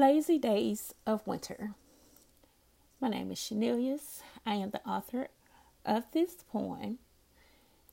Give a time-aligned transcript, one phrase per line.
[0.00, 1.74] Lazy Days of Winter.
[3.02, 4.22] My name is Chanelius.
[4.46, 5.28] I am the author
[5.84, 7.00] of this poem,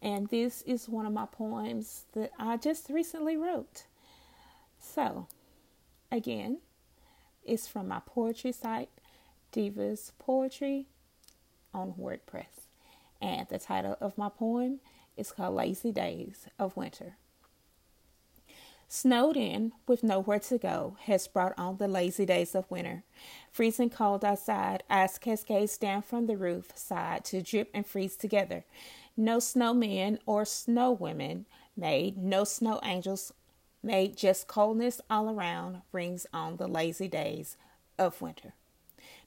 [0.01, 3.87] and this is one of my poems that I just recently wrote.
[4.79, 5.27] So,
[6.09, 6.59] again,
[7.43, 8.89] it's from my poetry site,
[9.51, 10.85] Divas Poetry
[11.73, 12.69] on WordPress.
[13.21, 14.79] And the title of my poem
[15.17, 17.17] is called Lazy Days of Winter.
[18.89, 23.03] Snowed in, with nowhere to go, has brought on the lazy days of winter.
[23.51, 28.63] Freezing cold outside, ice cascades down from the roof side to drip and freeze together.
[29.17, 33.33] No snowmen or snow women made, no snow angels
[33.83, 37.57] made, just coldness all around brings on the lazy days
[37.99, 38.53] of winter.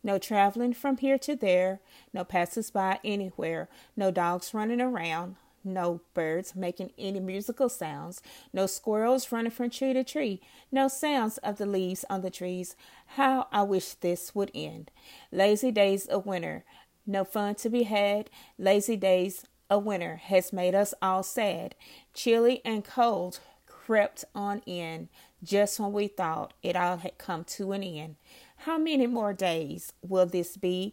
[0.02, 1.80] No traveling from here to there,
[2.14, 8.66] no passers by anywhere, no dogs running around, no birds making any musical sounds, no
[8.66, 10.40] squirrels running from tree to tree,
[10.72, 12.76] no sounds of the leaves on the trees.
[13.16, 14.90] How I wish this would end.
[15.32, 16.64] Lazy days of winter,
[17.06, 18.30] no fun to be had.
[18.58, 21.74] Lazy days of winter has made us all sad.
[22.14, 25.08] Chilly and cold crept on in
[25.42, 28.16] just when we thought it all had come to an end.
[28.58, 30.92] How many more days will this be?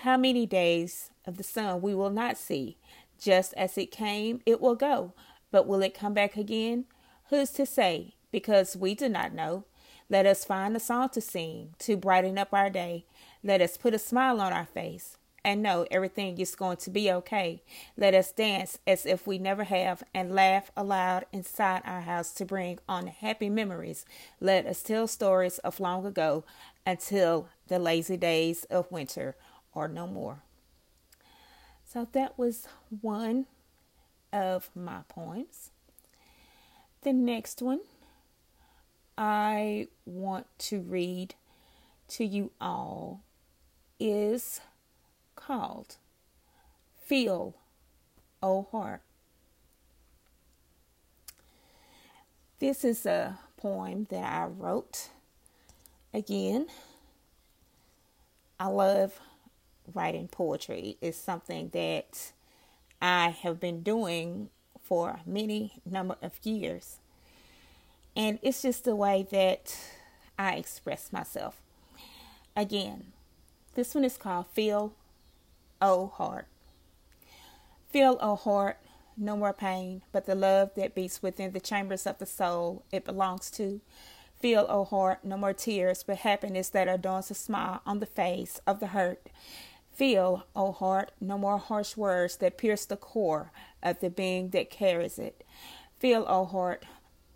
[0.00, 2.76] How many days of the sun we will not see?
[3.20, 5.12] Just as it came, it will go.
[5.50, 6.86] But will it come back again?
[7.30, 8.14] Who's to say?
[8.30, 9.64] Because we do not know.
[10.10, 13.06] Let us find a song to sing to brighten up our day.
[13.42, 17.10] Let us put a smile on our face and know everything is going to be
[17.10, 17.62] okay.
[17.96, 22.44] Let us dance as if we never have and laugh aloud inside our house to
[22.44, 24.06] bring on happy memories.
[24.40, 26.44] Let us tell stories of long ago
[26.86, 29.36] until the lazy days of winter
[29.74, 30.42] are no more.
[31.94, 32.66] So that was
[33.02, 33.46] one
[34.32, 35.70] of my poems.
[37.02, 37.82] The next one
[39.16, 41.36] I want to read
[42.08, 43.20] to you all
[44.00, 44.60] is
[45.36, 45.98] called
[47.00, 47.54] Feel,
[48.42, 49.02] O Heart.
[52.58, 55.10] This is a poem that I wrote.
[56.12, 56.66] Again,
[58.58, 59.20] I love
[59.92, 62.32] writing poetry is something that
[63.02, 64.50] I have been doing
[64.82, 66.98] for many number of years.
[68.16, 69.76] And it's just the way that
[70.38, 71.60] I express myself.
[72.56, 73.12] Again,
[73.74, 74.94] this one is called Feel
[75.82, 76.46] O Heart.
[77.90, 78.78] Feel O Heart,
[79.16, 83.04] no more pain, but the love that beats within the chambers of the soul it
[83.04, 83.80] belongs to.
[84.40, 88.60] Feel, O heart, no more tears, but happiness that adorns a smile on the face
[88.66, 89.28] of the hurt.
[89.94, 94.68] Feel, O heart, no more harsh words that pierce the core of the being that
[94.68, 95.44] carries it.
[96.00, 96.84] Feel, O heart,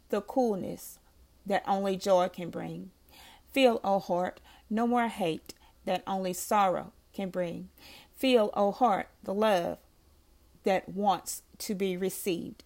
[0.09, 0.99] the coolness
[1.47, 2.91] that only joy can bring.
[3.53, 5.55] Feel, O heart, no more hate
[5.85, 7.69] that only sorrow can bring.
[8.17, 9.79] Feel, O heart, the love
[10.65, 12.65] that wants to be received.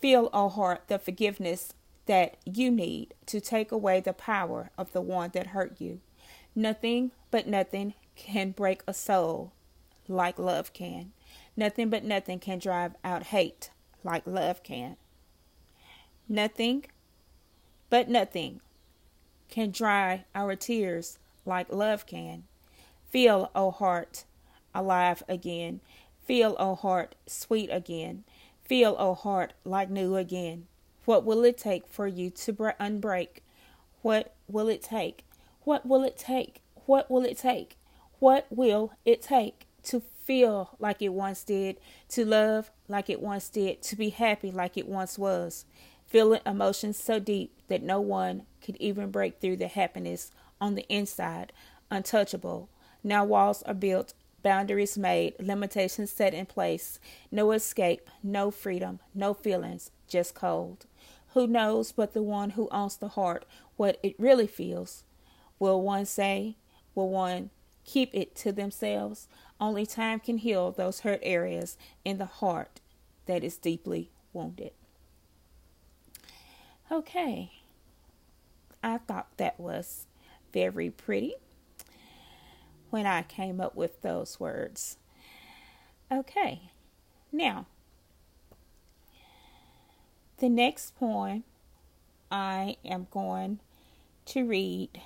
[0.00, 1.72] Feel, O heart, the forgiveness
[2.06, 6.00] that you need to take away the power of the one that hurt you.
[6.56, 9.50] Nothing but nothing can break a soul
[10.06, 11.12] like love can.
[11.56, 13.70] Nothing but nothing can drive out hate
[14.04, 14.96] like love can.
[16.28, 16.84] Nothing
[17.88, 18.60] but nothing
[19.48, 22.44] can dry our tears like love can.
[23.08, 24.24] Feel, O oh heart,
[24.74, 25.80] alive again.
[26.24, 28.24] Feel, O oh heart, sweet again.
[28.62, 30.66] Feel, O oh heart, like new again.
[31.06, 33.42] What will it take for you to unbreak?
[34.02, 35.24] What will it take?
[35.62, 36.60] What will it take?
[36.86, 37.76] What will it take?
[38.20, 41.78] What will it take to feel like it once did,
[42.10, 45.64] to love like it once did, to be happy like it once was?
[46.04, 50.86] Feeling emotions so deep that no one could even break through the happiness on the
[50.94, 51.54] inside,
[51.90, 52.68] untouchable.
[53.02, 57.00] Now walls are built, boundaries made, limitations set in place.
[57.30, 60.84] No escape, no freedom, no feelings, just cold.
[61.32, 63.46] Who knows but the one who owns the heart
[63.78, 65.04] what it really feels?
[65.58, 66.56] Will one say?
[66.94, 67.48] Will one
[67.84, 69.28] keep it to themselves.
[69.60, 72.80] Only time can heal those hurt areas in the heart
[73.26, 74.72] that is deeply wounded.
[76.90, 77.52] Okay,
[78.82, 80.06] I thought that was
[80.52, 81.34] very pretty
[82.90, 84.96] when I came up with those words.
[86.10, 86.70] Okay,
[87.30, 87.66] now
[90.38, 91.44] the next poem
[92.30, 93.60] I am going
[94.26, 95.00] to read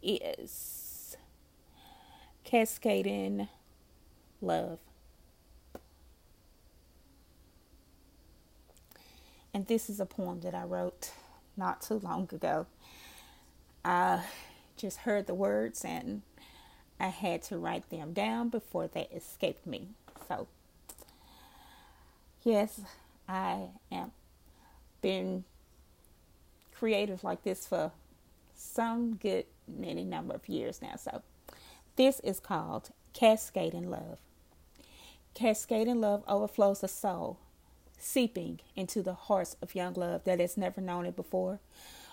[0.00, 0.85] is
[2.46, 3.48] cascading
[4.40, 4.78] love.
[9.52, 11.10] And this is a poem that I wrote
[11.56, 12.66] not too long ago.
[13.84, 14.22] I
[14.76, 16.22] just heard the words and
[17.00, 19.88] I had to write them down before they escaped me.
[20.28, 20.46] So,
[22.44, 22.80] yes,
[23.28, 24.12] I am
[25.02, 25.44] been
[26.74, 27.90] creative like this for
[28.54, 30.94] some good many number of years now.
[30.96, 31.22] So,
[31.96, 34.18] this is called Cascading Love.
[35.34, 37.38] Cascading love overflows the soul,
[37.98, 41.58] seeping into the hearts of young love that has never known it before,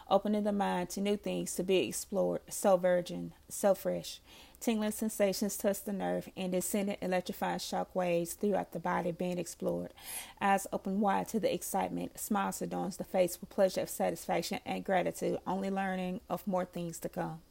[0.09, 4.19] opening the mind to new things to be explored, so virgin, so fresh.
[4.61, 9.93] Tingling sensations touch the nerve and descending electrifying shock waves throughout the body being explored.
[10.39, 14.85] Eyes open wide to the excitement, smiles adorns the face with pleasure of satisfaction and
[14.85, 17.41] gratitude, only learning of more things to come.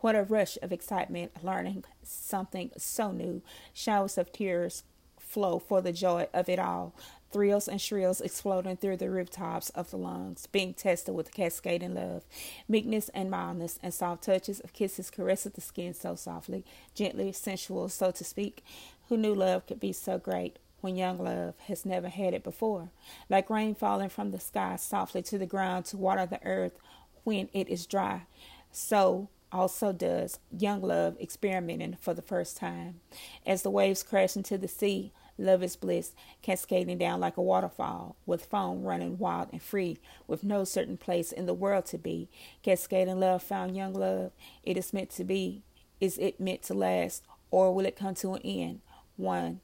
[0.00, 3.42] What a rush of excitement, learning something so new.
[3.72, 4.84] Showers of tears
[5.18, 6.94] flow for the joy of it all.
[7.32, 12.24] Thrills and shrills exploding through the rooftops of the lungs, being tested with cascading love.
[12.68, 16.64] Meekness and mildness and soft touches of kisses caress the skin so softly,
[16.94, 18.64] gently, sensual, so to speak.
[19.08, 20.58] Who knew love could be so great?
[20.80, 22.90] when young love has never had it before,
[23.28, 26.78] like rain falling from the sky softly to the ground to water the earth
[27.24, 28.22] when it is dry.
[28.70, 33.00] So also does young love experimenting for the first time.
[33.46, 38.16] As the waves crash into the sea, love is bliss, cascading down like a waterfall,
[38.26, 42.28] with foam running wild and free, with no certain place in the world to be.
[42.62, 44.32] Cascading love found young love.
[44.62, 45.62] It is meant to be.
[46.00, 48.80] Is it meant to last, or will it come to an end?
[49.16, 49.60] One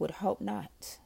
[0.00, 0.98] would hope not.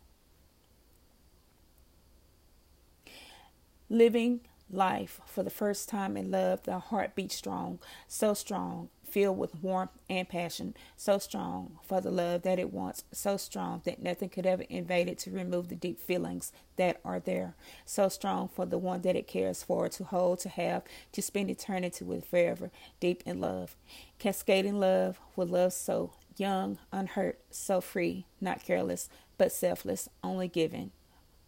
[3.91, 4.41] Living
[4.72, 7.78] life for the first time in love, the heart beats strong,
[8.08, 13.05] so strong, filled with warmth and passion, so strong for the love that it wants,
[13.12, 17.19] so strong that nothing could ever invade it to remove the deep feelings that are
[17.19, 20.82] there, so strong for the one that it cares for, to hold, to have,
[21.12, 22.70] to spend eternity with forever,
[23.00, 23.76] deep in love.
[24.19, 30.90] Cascading love with love so young, unhurt, so free, not careless, but selfless, only giving,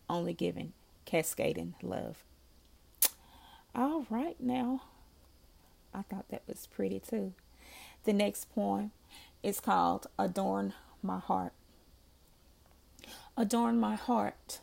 [0.08, 0.72] only giving,
[1.04, 2.24] cascading love.
[3.74, 4.82] All right, now.
[5.94, 7.32] I thought that was pretty too.
[8.04, 8.92] The next poem
[9.42, 11.52] is called Adorn My Heart.
[13.36, 14.60] Adorn my heart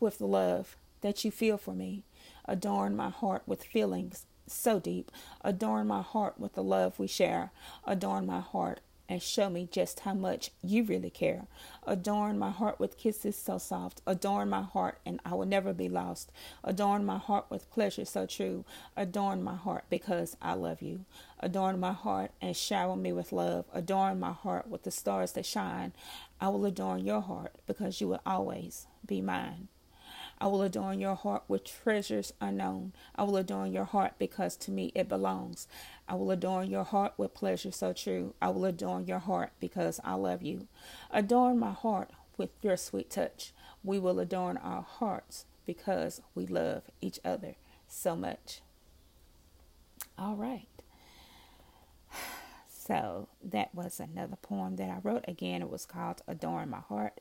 [0.00, 2.04] with the love that you feel for me.
[2.46, 5.10] Adorn my heart with feelings so deep.
[5.42, 7.50] Adorn my heart with the love we share.
[7.84, 11.46] Adorn my heart and show me just how much you really care.
[11.86, 14.02] Adorn my heart with kisses so soft.
[14.06, 16.32] Adorn my heart, and I will never be lost.
[16.64, 18.64] Adorn my heart with pleasure so true.
[18.96, 21.04] Adorn my heart because I love you.
[21.40, 23.66] Adorn my heart and shower me with love.
[23.72, 25.92] Adorn my heart with the stars that shine.
[26.40, 29.68] I will adorn your heart because you will always be mine.
[30.38, 32.92] I will adorn your heart with treasures unknown.
[33.14, 35.66] I will adorn your heart because to me it belongs.
[36.08, 38.34] I will adorn your heart with pleasure so true.
[38.40, 40.68] I will adorn your heart because I love you.
[41.10, 43.52] Adorn my heart with your sweet touch.
[43.82, 47.56] We will adorn our hearts because we love each other
[47.88, 48.60] so much.
[50.18, 50.68] All right.
[52.68, 55.24] So that was another poem that I wrote.
[55.26, 57.20] Again, it was called Adorn My Heart.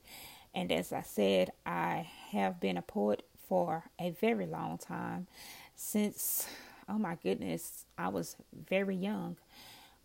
[0.56, 5.28] And as I said, I have been a poet for a very long time
[5.76, 6.48] since
[6.88, 9.38] oh my goodness, I was very young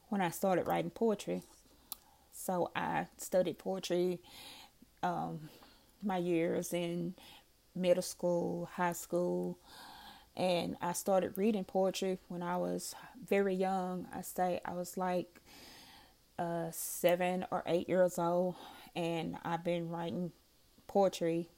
[0.08, 1.42] when I started writing poetry.
[2.32, 4.20] So I studied poetry
[5.02, 5.48] um,
[6.02, 7.14] my years in
[7.74, 9.58] middle school, high school,
[10.36, 12.94] and I started reading poetry when I was
[13.28, 14.06] very young.
[14.14, 15.40] I say I was like
[16.38, 18.56] uh, seven or eight years old,
[18.96, 20.32] and I've been writing
[20.90, 21.48] poetry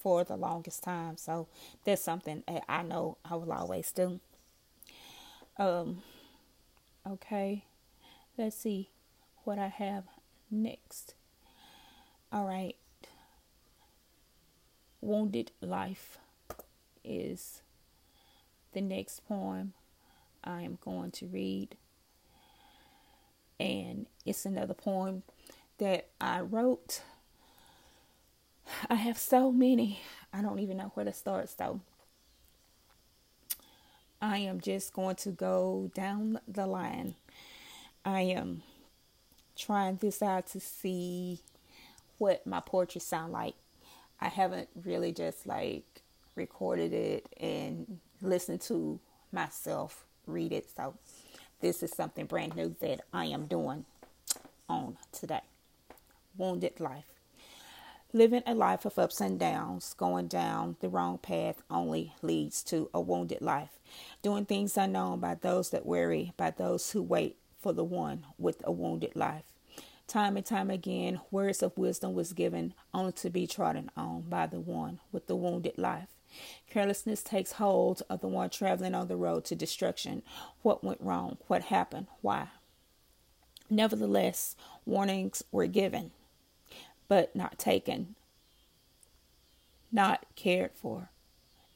[0.00, 1.18] for the longest time.
[1.18, 1.48] So
[1.84, 4.20] that's something I know I will always do.
[5.58, 6.02] Um,
[7.06, 7.64] okay,
[8.38, 8.88] let's see
[9.44, 10.04] what I have
[10.50, 11.14] next.
[12.32, 12.76] All right,
[15.02, 16.16] Wounded Life
[17.04, 17.60] is
[18.72, 19.74] the next poem
[20.42, 21.76] I am going to read.
[23.58, 25.22] And it's another poem
[25.76, 27.02] that I wrote.
[28.88, 30.00] I have so many,
[30.32, 31.80] I don't even know where to start, so
[34.20, 37.14] I am just going to go down the line.
[38.04, 38.62] I am
[39.56, 41.40] trying this out to see
[42.18, 43.54] what my poetry sound like.
[44.20, 46.02] I haven't really just like
[46.34, 49.00] recorded it and listened to
[49.32, 50.68] myself read it.
[50.76, 50.94] So
[51.60, 53.84] this is something brand new that I am doing
[54.68, 55.40] on today.
[56.36, 57.19] Wounded life.
[58.12, 62.90] Living a life of ups and downs, going down the wrong path only leads to
[62.92, 63.78] a wounded life.
[64.20, 68.62] Doing things unknown by those that worry, by those who wait for the one with
[68.64, 69.44] a wounded life.
[70.08, 74.44] Time and time again, words of wisdom was given only to be trodden on by
[74.44, 76.08] the one with the wounded life.
[76.68, 80.22] Carelessness takes hold of the one traveling on the road to destruction.
[80.62, 81.38] What went wrong?
[81.46, 82.08] What happened?
[82.22, 82.48] Why?
[83.68, 86.10] Nevertheless, warnings were given
[87.10, 88.14] but not taken,
[89.90, 91.10] not cared for,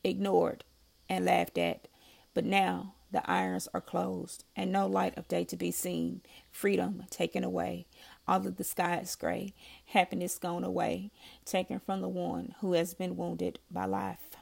[0.05, 0.63] ignored,
[1.09, 1.89] and laughed at.
[2.35, 6.21] But now the irons are closed, and no light of day to be seen,
[6.53, 7.87] freedom taken away.
[8.29, 9.55] All of the sky is gray,
[9.87, 11.11] happiness gone away,
[11.45, 14.37] taken from the one who has been wounded by life.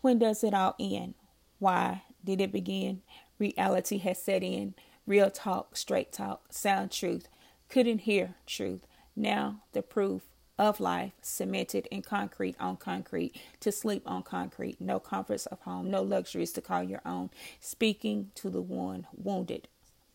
[0.00, 1.14] When does it all end?
[1.60, 3.02] Why did it begin?
[3.38, 4.74] Reality has set in.
[5.06, 7.28] Real talk, straight talk, sound truth.
[7.68, 8.84] Couldn't hear truth.
[9.16, 10.22] Now, the proof
[10.58, 15.90] of life cemented in concrete on concrete, to sleep on concrete, no comforts of home,
[15.90, 17.30] no luxuries to call your own,
[17.60, 19.68] speaking to the one wounded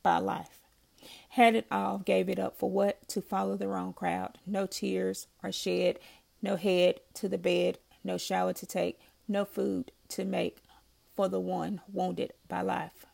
[0.03, 0.60] by life.
[1.29, 3.08] Had it all, gave it up for what?
[3.10, 4.38] To follow the wrong crowd.
[4.46, 6.00] No tears are shed,
[6.41, 10.58] no head to the bed, no shower to take, no food to make
[11.15, 13.05] for the one wounded by life.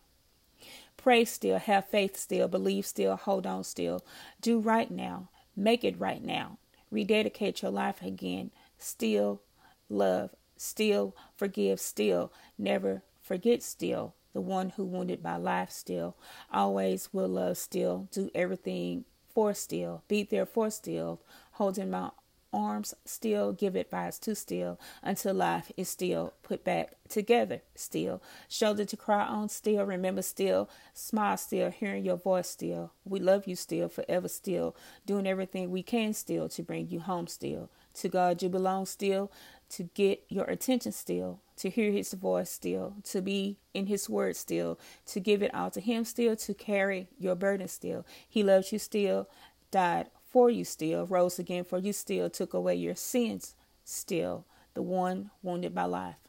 [0.98, 4.04] Pray still, have faith still, believe still, hold on still.
[4.42, 5.30] Do right now.
[5.58, 6.60] Make it right now.
[6.92, 8.52] Rededicate your life again.
[8.78, 9.42] Still
[9.90, 10.30] love.
[10.56, 11.80] Still forgive.
[11.80, 13.64] Still never forget.
[13.64, 15.72] Still the one who wounded by life.
[15.72, 16.16] Still
[16.54, 17.58] always will love.
[17.58, 19.56] Still do everything for.
[19.56, 20.70] Still be there for.
[20.70, 21.22] Still
[21.54, 22.12] holding my
[22.58, 28.22] arms still give advice to still until life is still put back together still.
[28.50, 32.92] Shoulder to cry on still remember still smile still hearing your voice still.
[33.06, 37.28] We love you still forever still doing everything we can still to bring you home
[37.28, 37.70] still.
[37.96, 39.32] To god you belong still
[39.70, 44.36] to get your attention still to hear his voice still to be in his word
[44.36, 48.06] still to give it all to him still to carry your burden still.
[48.28, 49.30] He loves you still
[49.70, 54.84] died for you still, rose again for you still, took away your sins still, the
[54.84, 56.20] one wounded by life.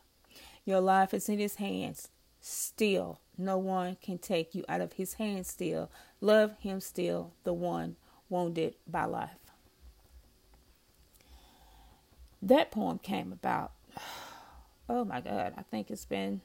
[0.64, 2.08] Your life is in his hands
[2.40, 3.20] still.
[3.36, 5.90] No one can take you out of his hands still.
[6.22, 7.96] Love him still, the one
[8.30, 9.52] wounded by life.
[12.40, 13.72] That poem came about,
[14.88, 16.40] oh my God, I think it's been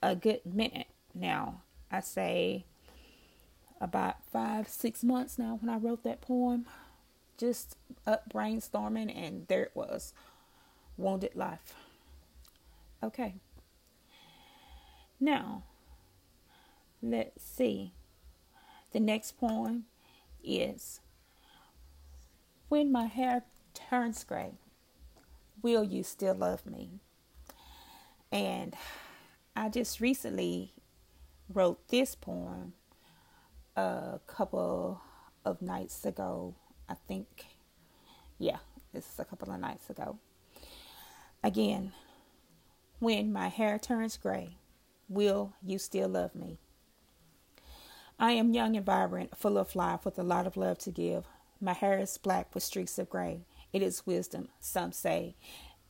[0.00, 1.62] a good minute now.
[1.90, 2.66] I say
[3.80, 6.66] about five, six months now when I wrote that poem.
[7.38, 10.12] Just up brainstorming, and there it was
[10.98, 11.72] Wounded Life.
[13.02, 13.34] Okay.
[15.18, 15.62] Now,
[17.02, 17.92] let's see.
[18.92, 19.84] The next poem
[20.44, 21.00] is
[22.68, 24.52] When My Hair Turns Gray,
[25.62, 27.00] Will You Still Love Me?
[28.30, 28.76] And
[29.56, 30.72] I just recently
[31.52, 32.74] wrote this poem
[33.80, 35.00] a couple
[35.44, 36.54] of nights ago.
[36.88, 37.46] I think,
[38.38, 38.58] yeah,
[38.92, 40.18] this is a couple of nights ago.
[41.42, 41.92] Again,
[42.98, 44.56] when my hair turns gray,
[45.08, 46.58] will you still love me?
[48.18, 51.24] I am young and vibrant, full of life, with a lot of love to give.
[51.58, 53.46] My hair is black with streaks of gray.
[53.72, 55.36] It is wisdom, some say.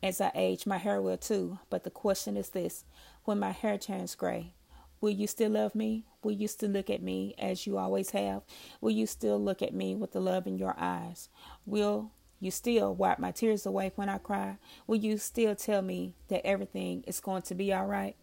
[0.01, 1.59] As I age, my hair will too.
[1.71, 2.85] But the question is this
[3.25, 4.55] when my hair turns gray,
[5.01, 6.05] Will you still love me?
[6.23, 8.43] Will you still look at me as you always have?
[8.83, 11.31] Will you still look at me with the love in your eyes?
[11.65, 14.59] Will you still wipe my tears away when I cry?
[14.87, 18.15] Will you still tell me that everything is going to be all right?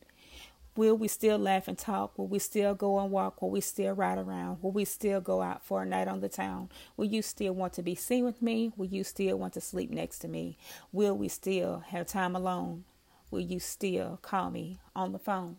[0.76, 2.16] Will we still laugh and talk?
[2.16, 3.42] Will we still go and walk?
[3.42, 4.62] Will we still ride around?
[4.62, 6.70] Will we still go out for a night on the town?
[6.96, 8.72] Will you still want to be seen with me?
[8.78, 10.60] Will you still want to sleep next to me?
[10.92, 12.84] Will we still have time alone?
[13.32, 15.58] Will you still call me on the phone?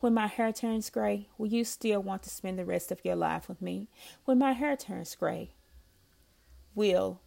[0.00, 3.16] When my hair turns gray, will you still want to spend the rest of your
[3.16, 3.88] life with me?
[4.24, 5.54] When my hair turns gray,
[6.74, 7.20] will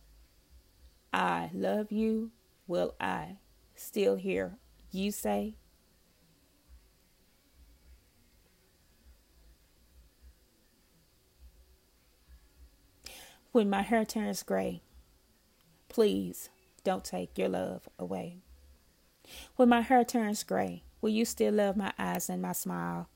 [1.12, 2.32] I love you?
[2.68, 3.38] Will I
[3.76, 4.58] still hear
[4.92, 5.56] you say?
[13.52, 14.82] When my hair turns gray,
[15.88, 16.50] please
[16.84, 18.40] don't take your love away.
[19.56, 23.10] When my hair turns gray, Will you still love my eyes and my smile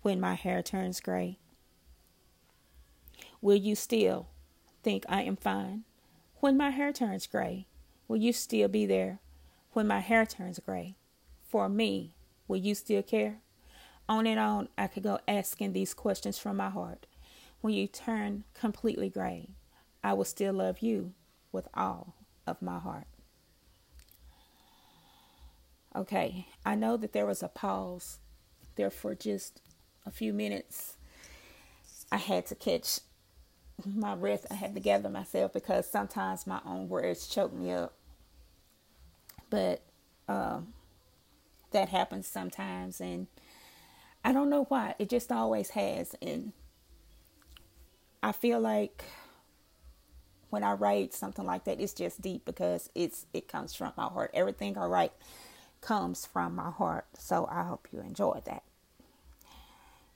[0.00, 1.38] when my hair turns gray?
[3.42, 4.28] Will you still
[4.82, 5.84] think I am fine
[6.40, 7.66] when my hair turns gray?
[8.08, 9.18] Will you still be there
[9.74, 10.96] when my hair turns gray?
[11.46, 12.14] For me,
[12.48, 13.40] will you still care?
[14.08, 17.04] On and on, I could go asking these questions from my heart.
[17.60, 19.50] When you turn completely gray,
[20.02, 21.12] I will still love you
[21.52, 22.14] with all
[22.46, 23.08] of my heart.
[25.96, 28.18] Okay, I know that there was a pause
[28.76, 29.62] there for just
[30.04, 30.98] a few minutes.
[32.12, 33.00] I had to catch
[33.82, 34.44] my breath.
[34.50, 37.94] I had to gather myself because sometimes my own words choke me up.
[39.48, 39.80] But
[40.28, 40.74] um,
[41.70, 43.26] that happens sometimes, and
[44.22, 44.96] I don't know why.
[44.98, 46.14] It just always has.
[46.20, 46.52] And
[48.22, 49.02] I feel like
[50.50, 54.08] when I write something like that, it's just deep because it's it comes from my
[54.08, 54.32] heart.
[54.34, 55.12] Everything I write
[55.86, 57.06] comes from my heart.
[57.16, 58.64] So I hope you enjoyed that.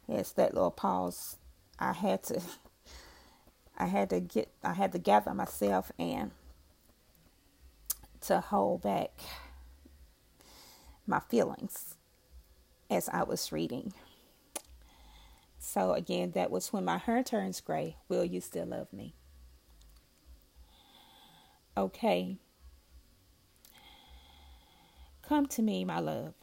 [0.09, 1.37] Yes, that little pause.
[1.79, 2.43] I had to
[3.79, 6.33] I had to get I had to gather myself and
[8.23, 9.13] to hold back
[11.07, 11.95] my feelings
[12.91, 13.95] as I was reading.
[15.61, 17.97] So again, that was when my hair turns gray.
[18.09, 19.15] Will you still love me?
[21.77, 22.39] Okay.
[25.31, 26.35] Come to me, my love,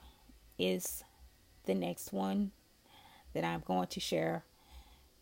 [0.58, 1.03] is
[1.65, 2.53] the next one
[3.34, 4.46] that I'm going to share.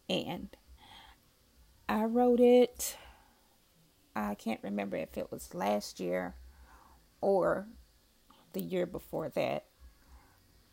[0.08, 0.56] And
[1.90, 2.96] I wrote it,
[4.16, 6.36] I can't remember if it was last year
[7.22, 7.66] or
[8.54, 9.66] the year before that,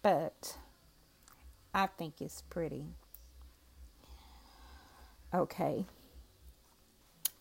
[0.03, 0.59] but
[1.73, 2.85] I think it's pretty.
[5.33, 5.87] Okay.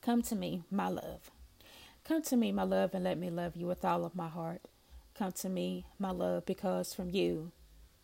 [0.02, 1.30] Come to me, my love.
[2.06, 4.62] Come to me, my love, and let me love you with all of my heart.
[5.22, 7.52] Come to me, my love, because from you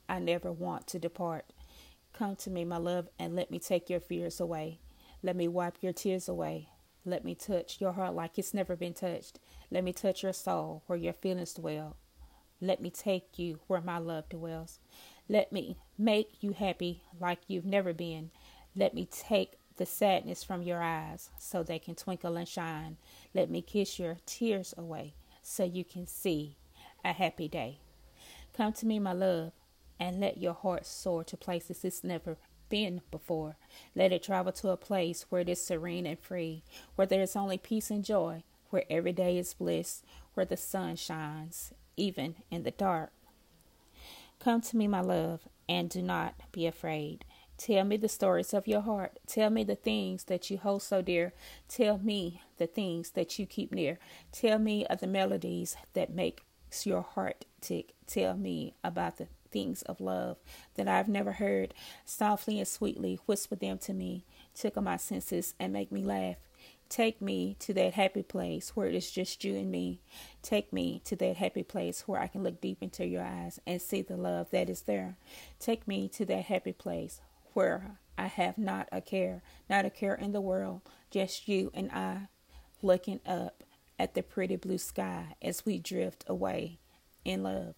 [0.07, 1.45] I never want to depart.
[2.13, 4.81] Come to me, my love, and let me take your fears away.
[5.23, 6.69] Let me wipe your tears away.
[7.05, 9.39] Let me touch your heart like it's never been touched.
[9.71, 11.97] Let me touch your soul where your feelings dwell.
[12.61, 14.77] Let me take you where my love dwells.
[15.27, 18.29] Let me make you happy like you've never been.
[18.75, 22.97] Let me take the sadness from your eyes so they can twinkle and shine.
[23.33, 26.57] Let me kiss your tears away so you can see
[27.07, 27.79] a happy day.
[28.53, 29.53] Come to me, my love,
[29.99, 32.37] and let your heart soar to places it's never
[32.69, 33.57] been before.
[33.95, 36.63] Let it travel to a place where it is serene and free,
[36.95, 40.95] where there is only peace and joy, where every day is bliss, where the sun
[40.95, 43.11] shines, even in the dark.
[44.39, 47.25] Come to me, my love, and do not be afraid.
[47.57, 49.17] Tell me the stories of your heart.
[49.25, 51.33] Tell me the things that you hold so dear.
[51.67, 53.97] Tell me the things that you keep near.
[54.31, 56.13] Tell me of the melodies that
[56.67, 57.93] makes your heart tick.
[58.07, 60.37] Tell me about the things of love
[60.75, 61.73] that I've never heard.
[62.03, 66.35] Softly and sweetly whisper them to me, tickle my senses, and make me laugh.
[66.89, 70.01] Take me to that happy place where it is just you and me.
[70.41, 73.81] Take me to that happy place where I can look deep into your eyes and
[73.81, 75.15] see the love that is there.
[75.59, 77.21] Take me to that happy place
[77.53, 81.91] where I have not a care, not a care in the world, just you and
[81.91, 82.27] I
[82.81, 83.63] looking up
[83.99, 86.79] at the pretty blue sky as we drift away
[87.25, 87.75] in love.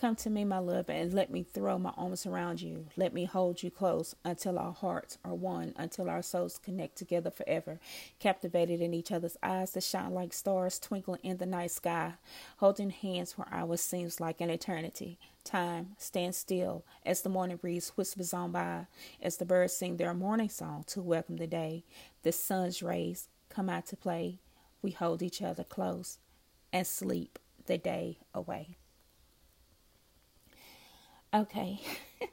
[0.00, 2.86] Come to me, my love, and let me throw my arms around you.
[2.96, 7.32] Let me hold you close until our hearts are one, until our souls connect together
[7.32, 7.80] forever,
[8.20, 12.12] captivated in each other's eyes that shine like stars twinkling in the night sky,
[12.58, 15.18] holding hands for hours seems like an eternity.
[15.42, 18.86] Time stands still as the morning breeze whispers on by,
[19.20, 21.82] as the birds sing their morning song to welcome the day.
[22.22, 24.38] The sun's rays come out to play.
[24.82, 26.18] We hold each other close
[26.72, 28.76] and sleep the day away.
[31.34, 31.80] Okay.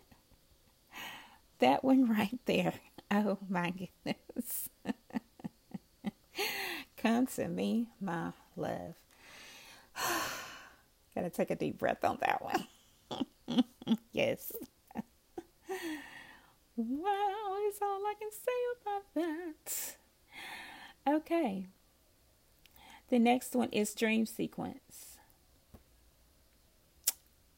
[1.60, 2.74] that one right there.
[3.12, 4.70] Oh my goodness.
[6.98, 8.96] Come to me, my love.
[11.16, 12.68] Gotta take a deep breath on that one.
[14.12, 14.52] yes.
[16.76, 19.96] wow, is all I can say about that.
[21.08, 21.68] Okay.
[23.10, 25.18] The next one is dream sequence.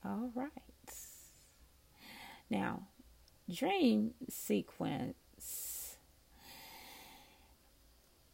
[0.04, 0.52] All right.
[2.50, 2.84] Now,
[3.50, 5.98] dream sequence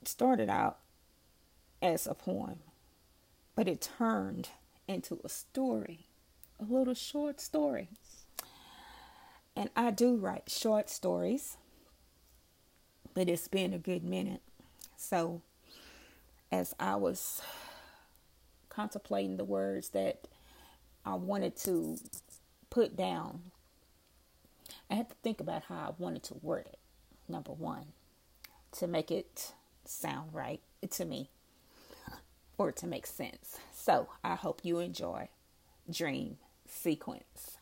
[0.04, 0.80] started out
[1.82, 2.60] as a poem,
[3.56, 4.50] but it turned
[4.88, 6.08] into a story,
[6.60, 7.90] a little short story.
[9.56, 11.58] And I do write short stories,
[13.14, 14.42] but it's been a good minute.
[14.98, 15.42] So,
[16.54, 17.42] as I was
[18.70, 20.28] contemplating the words that
[21.06, 21.98] I wanted to
[22.70, 23.42] put down
[24.90, 26.80] I had to think about how I wanted to word it.
[27.28, 27.88] Number one,
[28.74, 29.54] to make it
[29.86, 30.62] sound right
[30.92, 31.30] to me
[32.58, 33.58] or to make sense.
[33.74, 35.30] So I hope you enjoy
[35.92, 36.38] Dream
[36.68, 37.58] Sequence.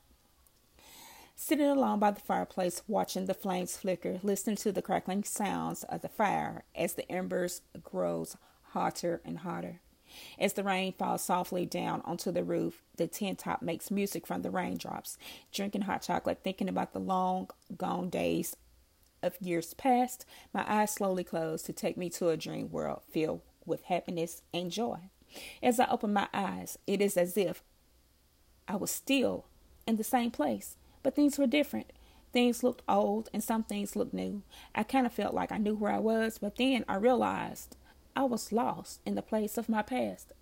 [1.36, 6.01] Sitting alone by the fireplace, watching the flames flicker, listening to the crackling sounds of
[6.01, 8.38] the fire as the embers grows
[8.71, 9.79] hotter and hotter.
[10.38, 14.41] As the rain falls softly down onto the roof, the tin top makes music from
[14.41, 15.17] the raindrops.
[15.53, 18.55] Drinking hot chocolate, thinking about the long gone days
[19.23, 23.41] of years past, my eyes slowly close to take me to a dream world filled
[23.65, 24.97] with happiness and joy.
[25.63, 27.63] As I open my eyes, it is as if
[28.67, 29.45] I was still
[29.88, 31.93] in the same place, but things were different.
[32.34, 34.41] Things looked old and some things looked new.
[34.73, 37.75] I kind of felt like I knew where I was, but then I realized
[38.15, 40.34] I was lost in the place of my past.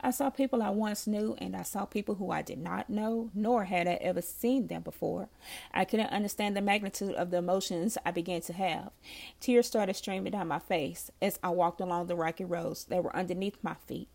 [0.00, 3.30] I saw people I once knew, and I saw people who I did not know,
[3.34, 5.28] nor had I ever seen them before.
[5.72, 8.90] I couldn't understand the magnitude of the emotions I began to have.
[9.40, 13.14] Tears started streaming down my face as I walked along the rocky roads that were
[13.14, 14.08] underneath my feet.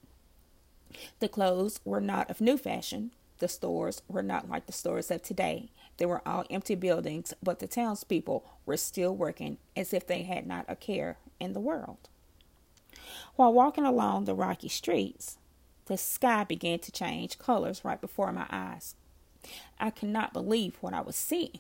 [1.20, 3.12] The clothes were not of new fashion.
[3.40, 5.70] The stores were not like the stores of today.
[5.98, 10.46] They were all empty buildings, but the townspeople were still working as if they had
[10.46, 12.10] not a care in the world.
[13.36, 15.38] While walking along the rocky streets,
[15.86, 18.96] the sky began to change colors right before my eyes.
[19.80, 21.60] I could not believe what I was seeing.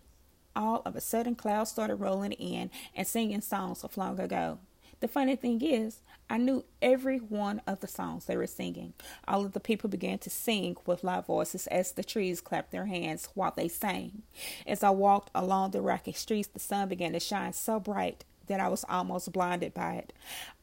[0.55, 4.59] All of a sudden, clouds started rolling in and singing songs of long ago.
[4.99, 8.93] The funny thing is, I knew every one of the songs they were singing.
[9.27, 12.85] All of the people began to sing with loud voices as the trees clapped their
[12.85, 14.21] hands while they sang.
[14.65, 18.59] As I walked along the rocky streets, the sun began to shine so bright that
[18.59, 20.13] I was almost blinded by it.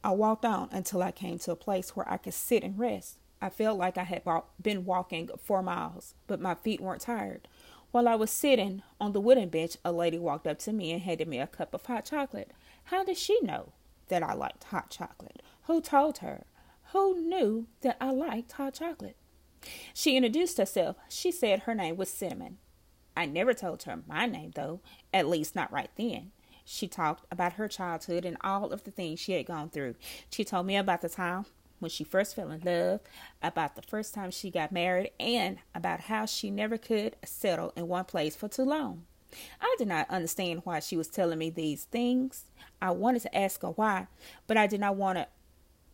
[0.05, 3.19] I walked on until I came to a place where I could sit and rest.
[3.43, 4.23] I felt like I had
[4.61, 7.49] been walking four miles, but my feet weren't tired.
[7.91, 11.03] While I was sitting on the wooden bench, a lady walked up to me and
[11.03, 12.53] handed me a cup of hot chocolate.
[12.85, 13.73] How did she know?
[14.11, 15.43] that I liked hot chocolate?
[15.67, 16.45] Who told her?
[16.93, 19.17] Who knew that I liked hot chocolate?
[19.95, 20.97] She introduced herself.
[21.09, 22.59] She said her name was Cinnamon.
[23.17, 24.81] I never told her my name, though,
[25.13, 26.33] at least not right then.
[26.73, 29.97] She talked about her childhood and all of the things she had gone through.
[30.31, 31.47] She told me about the time
[31.81, 33.01] when she first fell in love,
[33.43, 37.89] about the first time she got married, and about how she never could settle in
[37.89, 39.03] one place for too long.
[39.61, 42.45] I did not understand why she was telling me these things.
[42.81, 44.07] I wanted to ask her why,
[44.47, 45.27] but I did not want to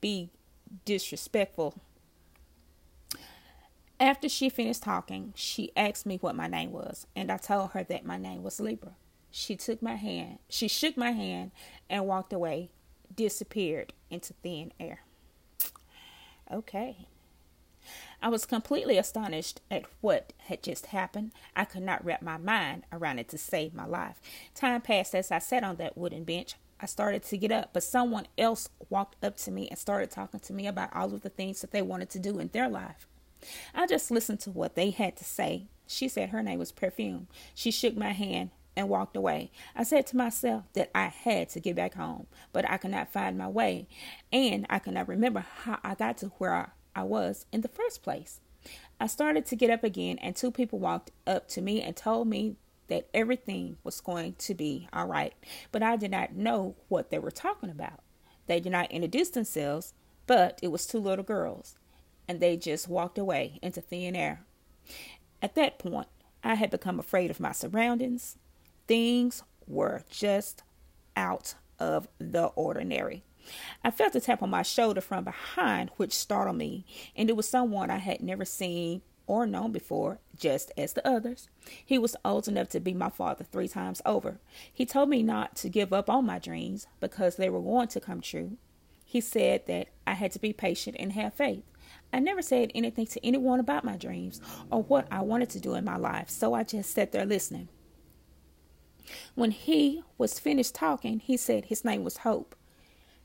[0.03, 0.29] be
[0.85, 1.81] disrespectful.
[3.99, 7.83] After she finished talking, she asked me what my name was, and I told her
[7.85, 8.93] that my name was Libra.
[9.39, 11.51] She took my hand, she shook my hand,
[11.91, 12.71] and walked away,
[13.15, 15.01] disappeared into thin air.
[16.51, 17.07] Okay.
[18.23, 21.33] I was completely astonished at what had just happened.
[21.55, 24.23] I could not wrap my mind around it to save my life.
[24.55, 26.55] Time passed as I sat on that wooden bench.
[26.81, 30.41] I started to get up, but someone else walked up to me and started talking
[30.41, 33.07] to me about all of the things that they wanted to do in their life.
[33.75, 35.67] I just listened to what they had to say.
[35.87, 37.29] She said her name was Perfume.
[37.55, 39.51] She shook my hand and walked away.
[39.75, 43.13] I said to myself that I had to get back home, but I could not
[43.13, 43.89] find my way,
[44.33, 48.03] and I could not remember how I got to where I, was in the first
[48.03, 48.41] place.
[48.99, 52.27] I started to get up again, and two people walked up to me and told
[52.27, 52.57] me
[52.89, 55.35] that everything was going to be all right,
[55.73, 58.01] but I did not know what they were talking about.
[58.47, 59.93] They did not introduce themselves,
[60.27, 61.77] but it was two little girls,
[62.27, 64.45] and they just walked away into thin air.
[65.43, 66.09] At that point,
[66.43, 68.37] I had become afraid of my surroundings.
[68.87, 70.63] Things were just
[71.17, 73.25] out of the ordinary.
[73.85, 77.49] I felt a tap on my shoulder from behind, which startled me, and it was
[77.49, 81.49] someone I had never seen or known before, just as the others.
[81.85, 84.39] He was old enough to be my father three times over.
[84.73, 88.01] He told me not to give up on my dreams because they were going to
[88.01, 88.57] come true.
[89.05, 91.65] He said that I had to be patient and have faith.
[92.13, 95.75] I never said anything to anyone about my dreams or what I wanted to do
[95.75, 97.69] in my life, so I just sat there listening.
[99.35, 102.55] When he was finished talking, he said his name was Hope.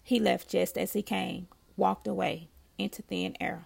[0.03, 3.65] He left just as he came, walked away into thin air.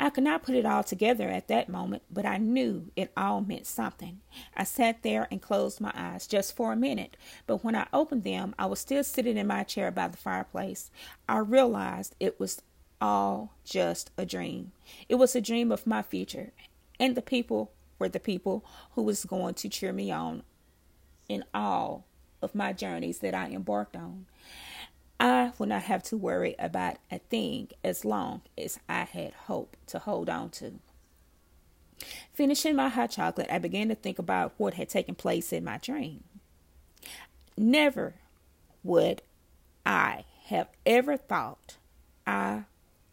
[0.00, 3.40] I could not put it all together at that moment, but I knew it all
[3.40, 4.20] meant something.
[4.56, 8.24] I sat there and closed my eyes just for a minute, but when I opened
[8.24, 10.90] them, I was still sitting in my chair by the fireplace.
[11.28, 12.60] I realized it was
[13.00, 14.72] all just a dream.
[15.08, 16.52] It was a dream of my future,
[16.98, 20.42] and the people were the people who was going to cheer me on
[21.32, 22.04] in all
[22.42, 24.26] of my journeys that I embarked on.
[25.18, 29.76] I will not have to worry about a thing as long as I had hope
[29.86, 30.74] to hold on to.
[32.34, 35.78] Finishing my hot chocolate, I began to think about what had taken place in my
[35.78, 36.24] dream.
[37.56, 38.14] Never
[38.82, 39.22] would
[39.86, 41.76] I have ever thought
[42.26, 42.64] I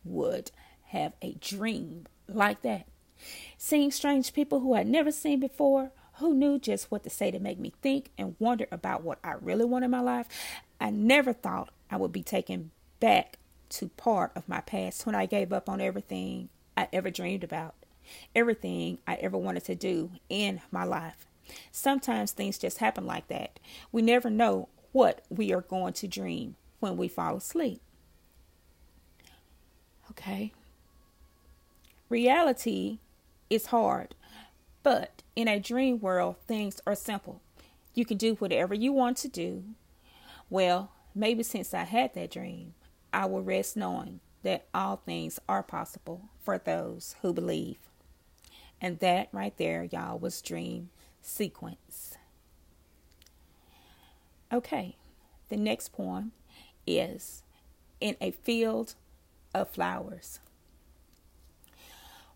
[0.04, 0.52] would
[0.88, 2.88] have a dream like that.
[3.58, 7.40] Seeing strange people who I'd never seen before, who knew just what to say to
[7.40, 10.28] make me think and wonder about what I really want in my life.
[10.80, 13.38] I never thought I would be taken back
[13.70, 17.76] to part of my past when I gave up on everything I ever dreamed about,
[18.36, 21.28] everything I ever wanted to do in my life.
[21.72, 23.60] Sometimes things just happen like that.
[23.92, 27.82] We never know what we are going to dream when we fall asleep.
[30.12, 30.52] Okay.
[32.10, 32.98] Reality
[33.50, 34.16] is hard,
[34.82, 37.42] but in a dream world, things are simple.
[37.94, 39.64] You can do whatever you want to do.
[40.50, 42.74] Well, maybe since I had that dream,
[43.14, 47.78] I will rest knowing that all things are possible for those who believe.
[48.82, 50.90] And that right there, y'all, was dream
[51.22, 52.18] sequence.
[54.52, 54.98] Okay,
[55.48, 56.34] the next poem
[56.86, 57.44] is
[58.02, 58.96] In a Field
[59.56, 60.42] of Flowers.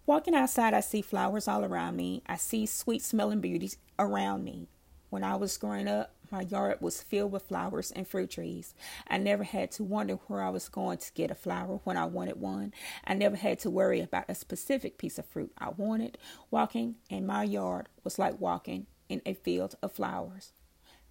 [0.06, 2.24] Walking outside, I see flowers all around me.
[2.28, 4.68] I see sweet smelling beauties around me.
[5.10, 8.74] When I was growing up, my yard was filled with flowers and fruit trees.
[9.08, 12.04] I never had to wonder where I was going to get a flower when I
[12.04, 12.74] wanted one.
[13.06, 16.18] I never had to worry about a specific piece of fruit I wanted.
[16.52, 20.52] Walking in my yard was like walking in a field of flowers.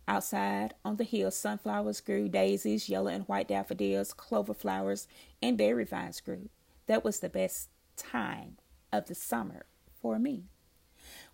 [0.06, 5.08] Outside on the hill, sunflowers grew, daisies, yellow and white daffodils, clover flowers,
[5.40, 6.50] and berry vines grew.
[6.88, 8.58] That was the best time
[8.92, 9.66] of the summer
[10.00, 10.44] for me.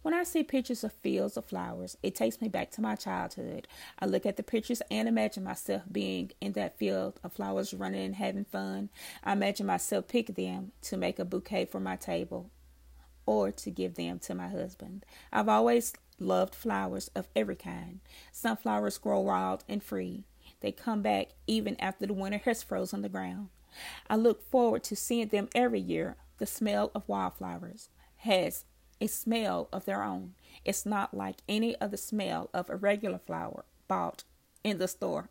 [0.02, 3.66] When I see pictures of fields of flowers, it takes me back to my childhood.
[3.98, 8.04] I look at the pictures and imagine myself being in that field of flowers, running
[8.04, 8.90] and having fun.
[9.24, 12.50] I imagine myself picking them to make a bouquet for my table
[13.26, 15.04] or to give them to my husband.
[15.32, 18.00] I've always loved flowers of every kind.
[18.32, 20.24] Sunflowers grow wild and free.
[20.60, 23.48] They come back even after the winter has frozen the ground.
[24.08, 26.16] I look forward to seeing them every year.
[26.38, 28.64] The smell of wildflowers has
[29.00, 30.34] a smell of their own.
[30.64, 34.24] It's not like any other smell of a regular flower bought
[34.64, 35.30] in the store.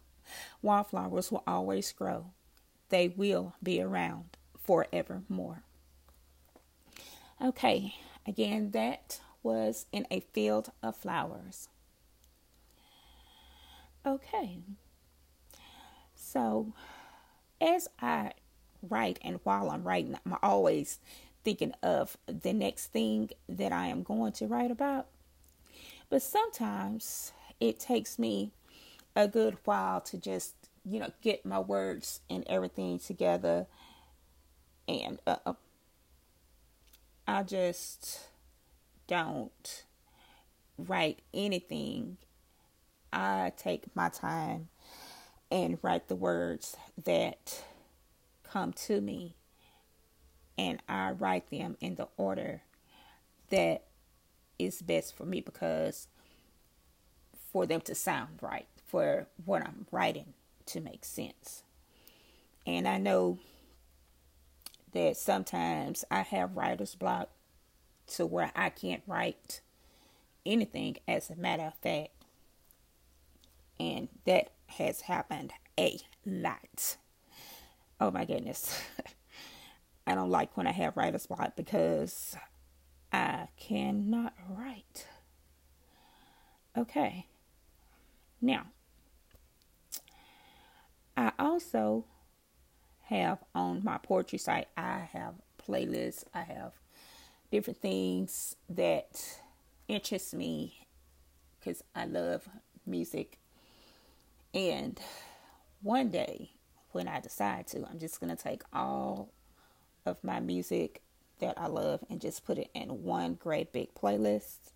[0.61, 2.31] Wildflowers will always grow.
[2.89, 5.63] They will be around forevermore.
[7.41, 11.69] Okay, again, that was in a field of flowers.
[14.05, 14.59] Okay,
[16.15, 16.73] so
[17.59, 18.31] as I
[18.81, 20.99] write and while I'm writing, I'm always
[21.43, 25.07] thinking of the next thing that I am going to write about.
[26.09, 28.51] But sometimes it takes me
[29.15, 33.65] a good while to just, you know, get my words and everything together.
[34.87, 35.53] And uh,
[37.27, 38.27] I just
[39.07, 39.83] don't
[40.77, 42.17] write anything.
[43.11, 44.69] I take my time
[45.49, 47.63] and write the words that
[48.51, 49.35] come to me
[50.57, 52.61] and I write them in the order
[53.49, 53.83] that
[54.57, 56.07] is best for me because
[57.51, 60.33] for them to sound right, for what I'm writing
[60.67, 61.63] to make sense.
[62.65, 63.39] And I know
[64.93, 67.29] that sometimes I have writer's block
[68.07, 69.61] to where I can't write
[70.45, 72.09] anything as a matter of fact.
[73.79, 76.97] And that has happened a lot.
[77.99, 78.79] Oh my goodness.
[80.07, 82.35] I don't like when I have writer's block because
[83.11, 85.07] I cannot write.
[86.77, 87.25] Okay.
[88.39, 88.67] Now,
[91.15, 92.05] I also
[93.05, 96.73] have on my poetry site, I have playlists, I have
[97.51, 99.39] different things that
[99.87, 100.87] interest me
[101.59, 102.47] because I love
[102.85, 103.39] music.
[104.53, 104.99] And
[105.81, 106.51] one day,
[106.97, 109.29] when I decide to, I'm just going to take all
[110.03, 111.03] of my music
[111.37, 114.71] that I love and just put it in one great big playlist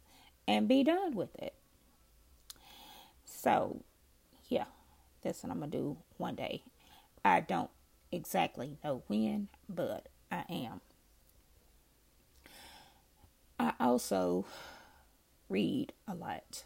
[0.48, 1.56] and be done with it.
[3.26, 3.82] So,
[4.50, 4.66] yeah,
[5.24, 6.62] that's what I'm going to do one day.
[7.26, 7.72] I don't
[8.12, 10.82] exactly know when, but I am.
[13.60, 14.46] I also
[15.50, 16.66] read a lot.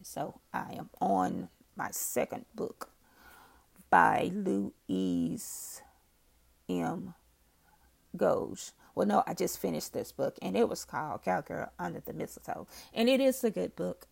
[0.00, 2.91] So I am on my second book
[3.92, 5.82] by Louise
[6.66, 7.12] M.
[8.16, 8.72] Gouge.
[8.94, 12.66] Well, no, I just finished this book and it was called Cowgirl Under the Mistletoe.
[12.94, 14.06] And it is a good book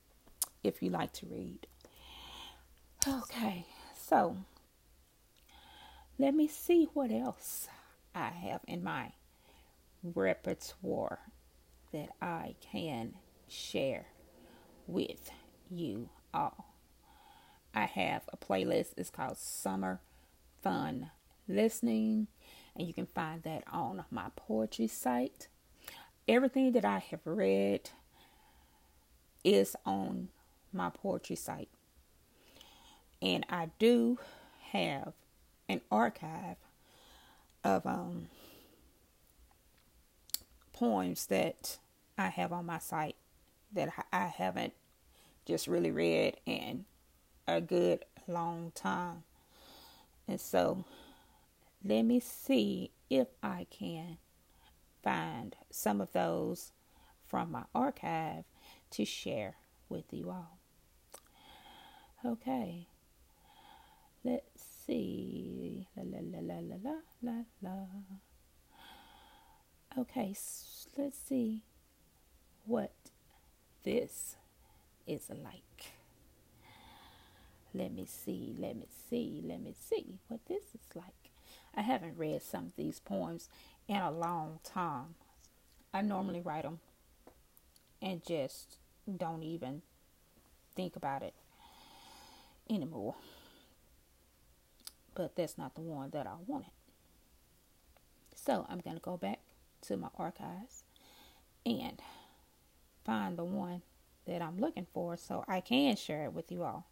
[0.63, 1.67] if you like to read.
[3.09, 3.65] Okay,
[3.97, 4.37] so
[6.19, 7.67] let me see what else
[8.15, 9.13] I have in my
[10.05, 11.21] repertoire
[11.93, 13.15] that I can
[13.49, 14.09] share
[14.87, 15.31] with
[15.71, 16.70] you all.
[17.75, 20.01] I have a playlist, it's called Summer
[20.63, 21.11] Fun
[21.49, 22.29] Listening
[22.77, 25.49] and you can find that on my poetry site.
[26.29, 27.91] Everything that I have read
[29.45, 30.29] is on
[30.73, 31.69] my poetry site.
[33.21, 34.19] And I do
[34.71, 35.13] have
[35.69, 36.57] an archive
[37.65, 38.29] of um,
[40.73, 41.79] poems that
[42.17, 43.17] I have on my site
[43.73, 44.73] that I haven't
[45.45, 46.85] just really read in
[47.57, 49.25] a good long time.
[50.29, 50.85] And so
[51.85, 54.19] let me see if I can
[55.03, 56.73] find some of those
[57.27, 58.45] from my archive
[58.91, 59.57] to share
[59.89, 60.59] with you all.
[62.25, 62.87] Okay.
[64.23, 65.89] Let's see.
[65.97, 67.43] La la la la la la la.
[67.63, 67.87] la.
[69.99, 71.63] Okay, so let's see
[72.65, 72.93] what
[73.83, 74.37] this
[75.07, 76.00] is like.
[77.73, 81.31] Let me see, let me see, let me see what this is like.
[81.75, 83.49] I haven't read some of these poems
[83.87, 85.15] in a long time.
[85.95, 86.81] I normally write them
[88.03, 88.79] and just
[89.17, 89.83] don't even
[90.75, 91.35] think about it
[92.69, 93.15] anymore.
[95.15, 96.71] But that's not the one that I wanted.
[98.35, 99.41] So I'm going to go back
[99.83, 100.85] to my archives
[101.67, 102.01] and
[103.05, 103.83] find the one
[104.27, 106.87] that I'm looking for so I can share it with you all.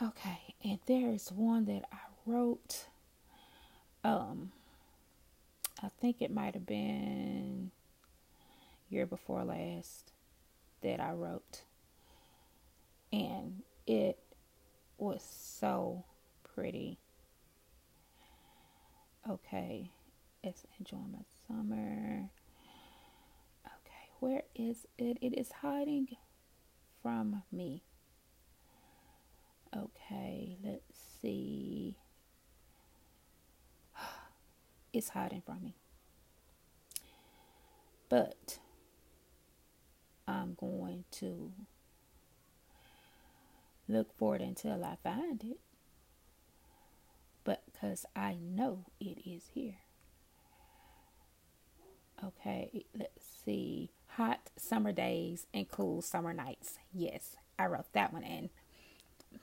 [0.00, 2.86] Okay, and there is one that I wrote.
[4.04, 4.52] Um,
[5.82, 7.72] I think it might have been
[8.88, 10.12] year before last
[10.82, 11.62] that I wrote,
[13.12, 14.20] and it
[14.98, 16.04] was so
[16.54, 16.98] pretty.
[19.28, 19.90] Okay,
[20.44, 22.30] it's enjoying my summer.
[23.66, 25.18] Okay, where is it?
[25.20, 26.16] It is hiding
[27.02, 27.82] from me.
[29.76, 31.96] Okay, let's see.
[34.92, 35.74] It's hiding from me.
[38.08, 38.58] But
[40.26, 41.52] I'm going to
[43.86, 45.58] look for it until I find it.
[47.44, 49.76] But because I know it is here.
[52.24, 53.90] Okay, let's see.
[54.16, 56.78] Hot summer days and cool summer nights.
[56.92, 58.50] Yes, I wrote that one in.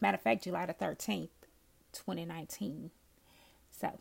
[0.01, 1.29] Matter of fact, July the 13th,
[1.93, 2.91] 2019.
[3.71, 3.99] So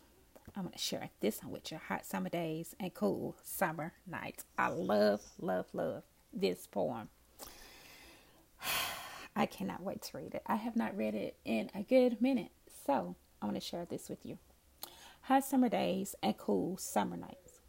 [0.55, 1.79] I'm going to share this one with you.
[1.87, 4.45] Hot summer days and cool summer nights.
[4.57, 6.03] I love, love, love
[6.33, 7.09] this poem.
[9.35, 10.43] I cannot wait to read it.
[10.47, 12.51] I have not read it in a good minute.
[12.85, 14.37] So I want to share this with you.
[15.23, 17.59] Hot summer days and cool summer nights.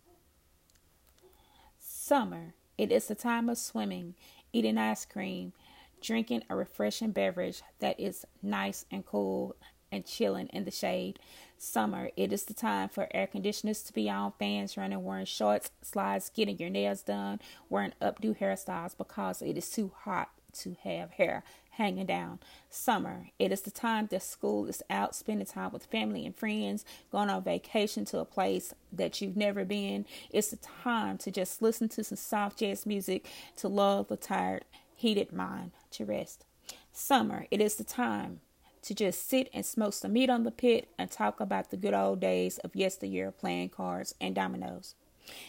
[1.78, 4.14] Summer, it is the time of swimming,
[4.52, 5.52] eating ice cream,
[6.00, 9.56] drinking a refreshing beverage that is nice and cool
[9.92, 11.18] and chilling in the shade.
[11.58, 15.70] Summer, it is the time for air conditioners to be on, fans running, wearing shorts,
[15.82, 21.12] slides, getting your nails done, wearing updo hairstyles because it is too hot to have
[21.12, 22.38] hair hanging down.
[22.70, 26.84] Summer, it is the time that school is out, spending time with family and friends,
[27.12, 30.06] going on vacation to a place that you've never been.
[30.30, 34.64] It's the time to just listen to some soft jazz music, to lull the tired,
[34.96, 36.44] heated mind to rest.
[36.92, 38.40] Summer, it is the time
[38.82, 41.94] to just sit and smoke some meat on the pit and talk about the good
[41.94, 44.94] old days of yesteryear playing cards and dominoes.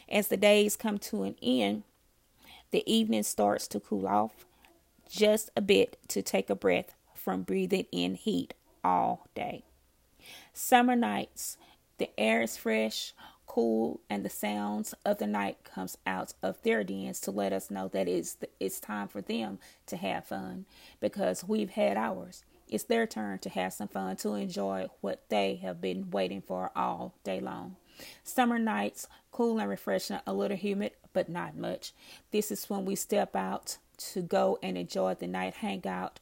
[0.09, 1.83] As the days come to an end,
[2.71, 4.45] the evening starts to cool off
[5.09, 9.63] just a bit to take a breath from breathing in heat all day.
[10.53, 11.57] Summer nights,
[11.97, 13.13] the air is fresh,
[13.57, 17.71] cool, and the sounds of the night comes out of their dens to let us
[17.71, 20.63] know that it's it's time for them to have fun
[20.99, 22.45] because we've had ours.
[22.69, 26.69] It's their turn to have some fun to enjoy what they have been waiting for
[26.75, 27.77] all day long.
[28.23, 31.93] Summer nights, cool and refreshing, a little humid, but not much.
[32.29, 33.77] This is when we step out
[34.11, 36.19] to go and enjoy the night, hang out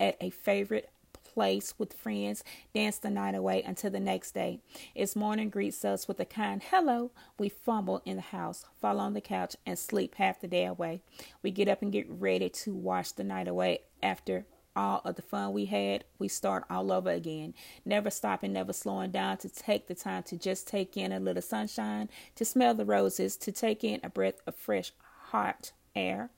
[0.00, 0.90] at a favorite
[1.32, 4.60] place with friends, dance the night away until the next day.
[4.96, 9.14] As morning greets us with a kind hello, we fumble in the house, fall on
[9.14, 11.02] the couch, and sleep half the day away.
[11.42, 15.22] We get up and get ready to wash the night away after all of the
[15.22, 17.54] fun we had, we start all over again.
[17.84, 21.42] Never stopping, never slowing down to take the time to just take in a little
[21.42, 24.92] sunshine, to smell the roses, to take in a breath of fresh,
[25.30, 26.30] hot air,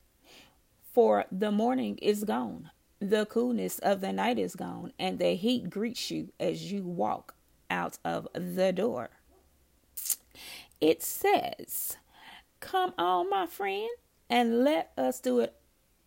[0.92, 2.70] for the morning is gone,
[3.10, 7.34] the coolness of the night is gone, and the heat greets you as you walk
[7.70, 9.10] out of the door.
[10.80, 11.96] It says,
[12.60, 13.90] Come on, my friend,
[14.30, 15.54] and let us do it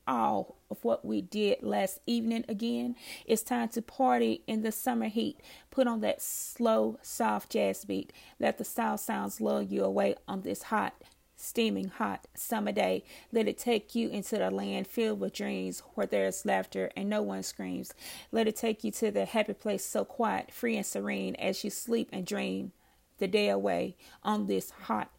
[0.07, 2.95] all of what we did last evening again.
[3.25, 5.39] It's time to party in the summer heat.
[5.69, 8.11] Put on that slow, soft jazz beat.
[8.39, 10.93] Let the style sounds lull you away on this hot
[11.37, 13.05] steaming hot summer day.
[13.31, 17.09] Let it take you into the land filled with dreams where there is laughter and
[17.09, 17.93] no one screams.
[18.31, 21.69] Let it take you to the happy place so quiet, free, and serene as you
[21.69, 22.73] sleep and dream
[23.19, 25.11] the day away on this hot,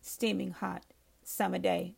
[0.00, 0.84] steaming hot
[1.24, 1.96] summer day.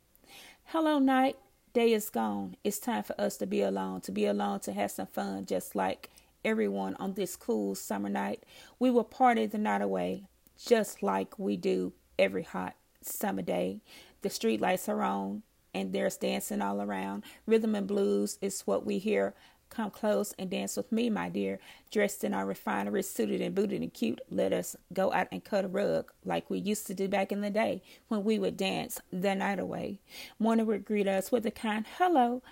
[0.66, 1.36] Hello, night.
[1.72, 2.56] Day is gone.
[2.62, 5.74] It's time for us to be alone, to be alone, to have some fun, just
[5.74, 6.10] like
[6.44, 8.44] everyone on this cool summer night.
[8.78, 12.76] We will party the night away, just like we do every hot
[13.06, 13.80] summer day.
[14.22, 15.42] The street lights are on
[15.74, 17.24] and there's dancing all around.
[17.46, 19.34] Rhythm and blues is what we hear.
[19.70, 21.58] Come close and dance with me, my dear.
[21.90, 24.20] Dressed in our refinery, suited and booted and cute.
[24.30, 27.40] Let us go out and cut a rug like we used to do back in
[27.40, 29.98] the day when we would dance the night away.
[30.38, 32.42] Morning would greet us with a kind hello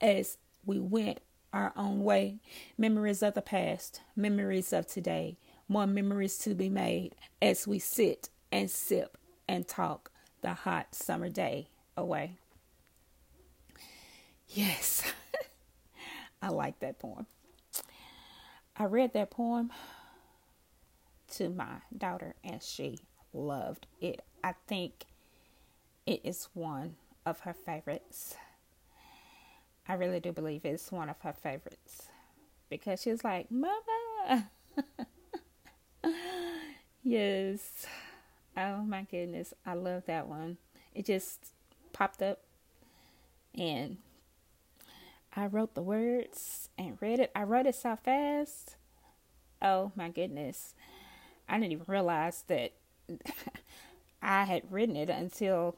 [0.00, 1.20] as we went
[1.52, 2.38] our own way.
[2.78, 5.36] Memories of the past, memories of today,
[5.68, 9.18] more memories to be made as we sit and sip
[9.52, 12.38] and talk the hot summer day away.
[14.48, 15.12] Yes,
[16.42, 17.26] I like that poem.
[18.74, 19.70] I read that poem
[21.32, 22.98] to my daughter and she
[23.34, 24.22] loved it.
[24.42, 25.04] I think
[26.06, 26.96] it is one
[27.26, 28.34] of her favorites.
[29.86, 32.08] I really do believe it's one of her favorites
[32.70, 34.48] because she's like, Mama.
[37.02, 37.86] yes.
[38.56, 40.58] Oh my goodness, I love that one.
[40.94, 41.52] It just
[41.92, 42.40] popped up
[43.58, 43.98] and
[45.34, 47.30] I wrote the words and read it.
[47.34, 48.76] I wrote it so fast.
[49.62, 50.74] Oh my goodness.
[51.48, 52.72] I didn't even realize that
[54.22, 55.76] I had written it until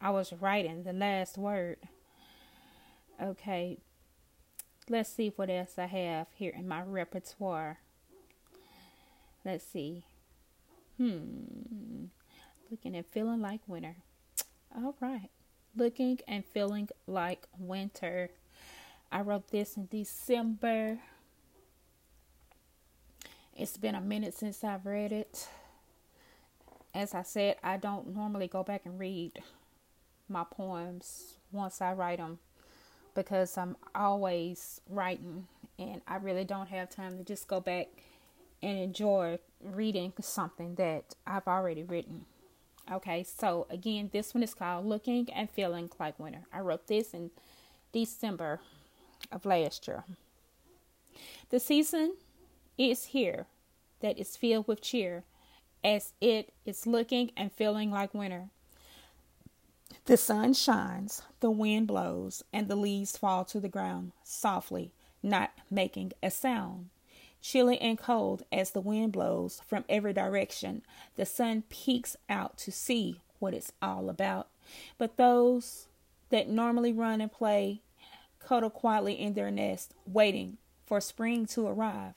[0.00, 1.76] I was writing the last word.
[3.22, 3.78] Okay,
[4.88, 7.78] let's see what else I have here in my repertoire.
[9.44, 10.05] Let's see.
[10.98, 12.06] Hmm.
[12.70, 13.96] Looking and feeling like winter.
[14.74, 15.30] All right.
[15.76, 18.30] Looking and feeling like winter.
[19.12, 20.98] I wrote this in December.
[23.54, 25.48] It's been a minute since I've read it.
[26.94, 29.42] As I said, I don't normally go back and read
[30.28, 32.38] my poems once I write them
[33.14, 35.46] because I'm always writing
[35.78, 37.88] and I really don't have time to just go back
[38.62, 42.24] and enjoy reading something that I've already written.
[42.90, 46.42] Okay, so again, this one is called Looking and Feeling Like Winter.
[46.52, 47.30] I wrote this in
[47.92, 48.60] December
[49.32, 50.04] of last year.
[51.50, 52.14] The season
[52.78, 53.46] is here
[54.00, 55.24] that is filled with cheer
[55.82, 58.50] as it is looking and feeling like winter.
[60.04, 64.92] The sun shines, the wind blows, and the leaves fall to the ground softly,
[65.22, 66.90] not making a sound.
[67.48, 70.82] Chilly and cold as the wind blows from every direction,
[71.14, 74.48] the sun peeks out to see what it's all about.
[74.98, 75.86] But those
[76.30, 77.82] that normally run and play
[78.40, 82.14] cuddle quietly in their nest, waiting for spring to arrive,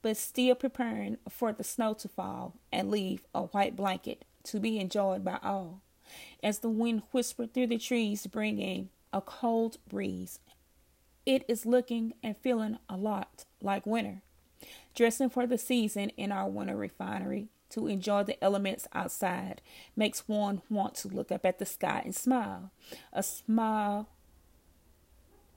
[0.00, 4.78] but still preparing for the snow to fall and leave a white blanket to be
[4.78, 5.82] enjoyed by all.
[6.42, 10.38] As the wind whispered through the trees, bringing a cold breeze,
[11.26, 14.22] it is looking and feeling a lot like winter
[14.94, 19.62] dressing for the season in our winter refinery to enjoy the elements outside
[19.96, 22.70] makes one want to look up at the sky and smile.
[23.12, 24.08] A smile,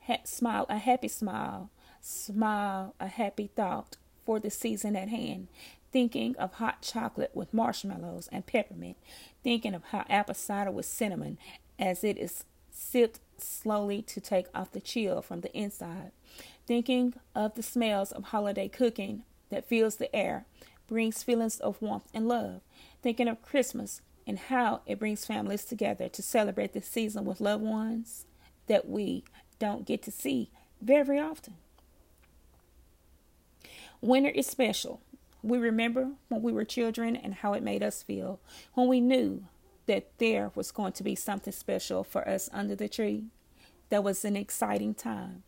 [0.07, 1.69] ha- smile, a happy smile,
[2.01, 5.47] smile, a happy thought for the season at hand.
[5.91, 8.97] Thinking of hot chocolate with marshmallows and peppermint,
[9.43, 11.37] thinking of how apple cider with cinnamon
[11.79, 16.11] as it is sipped slowly to take off the chill from the inside.
[16.65, 20.45] Thinking of the smells of holiday cooking that fills the air
[20.87, 22.61] brings feelings of warmth and love.
[23.01, 27.63] Thinking of Christmas and how it brings families together to celebrate the season with loved
[27.63, 28.25] ones
[28.67, 29.23] that we
[29.59, 30.49] don't get to see
[30.81, 31.55] very often.
[34.01, 35.01] Winter is special.
[35.43, 38.39] We remember when we were children and how it made us feel,
[38.73, 39.45] when we knew
[39.85, 43.25] that there was going to be something special for us under the tree.
[43.89, 45.43] That was an exciting time.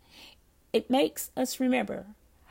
[0.74, 2.08] It makes us remember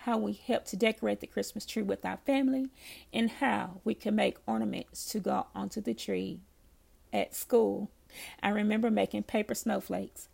[0.06, 2.70] how we help to decorate the Christmas tree with our family
[3.12, 6.40] and how we can make ornaments to go onto the tree
[7.12, 7.90] at school.
[8.42, 10.28] I remember making paper snowflakes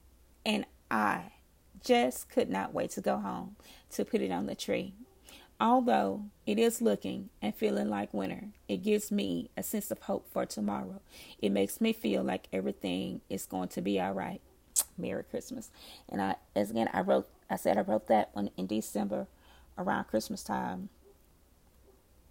[0.44, 1.32] and I
[1.82, 3.56] just could not wait to go home
[3.92, 4.94] to put it on the tree.
[5.60, 10.28] Although it is looking and feeling like winter, it gives me a sense of hope
[10.28, 11.00] for tomorrow.
[11.40, 14.40] It makes me feel like everything is going to be all right.
[14.98, 15.70] Merry Christmas.
[16.08, 19.26] And I, as again, I wrote I said I wrote that one in December
[19.76, 20.88] around Christmas time.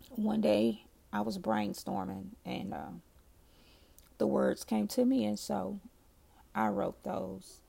[0.09, 2.89] One day I was brainstorming and uh,
[4.17, 5.79] the words came to me, and so
[6.53, 7.59] I wrote those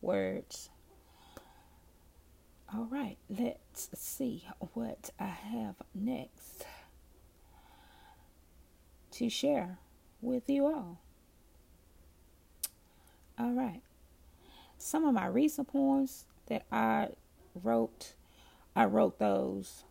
[0.00, 0.70] words.
[2.72, 6.66] All right, let's see what I have next
[9.12, 9.78] to share
[10.20, 11.00] with you all.
[13.38, 13.82] All right.
[14.78, 17.08] Some of my recent poems that I
[17.62, 18.14] wrote,
[18.74, 19.84] I wrote those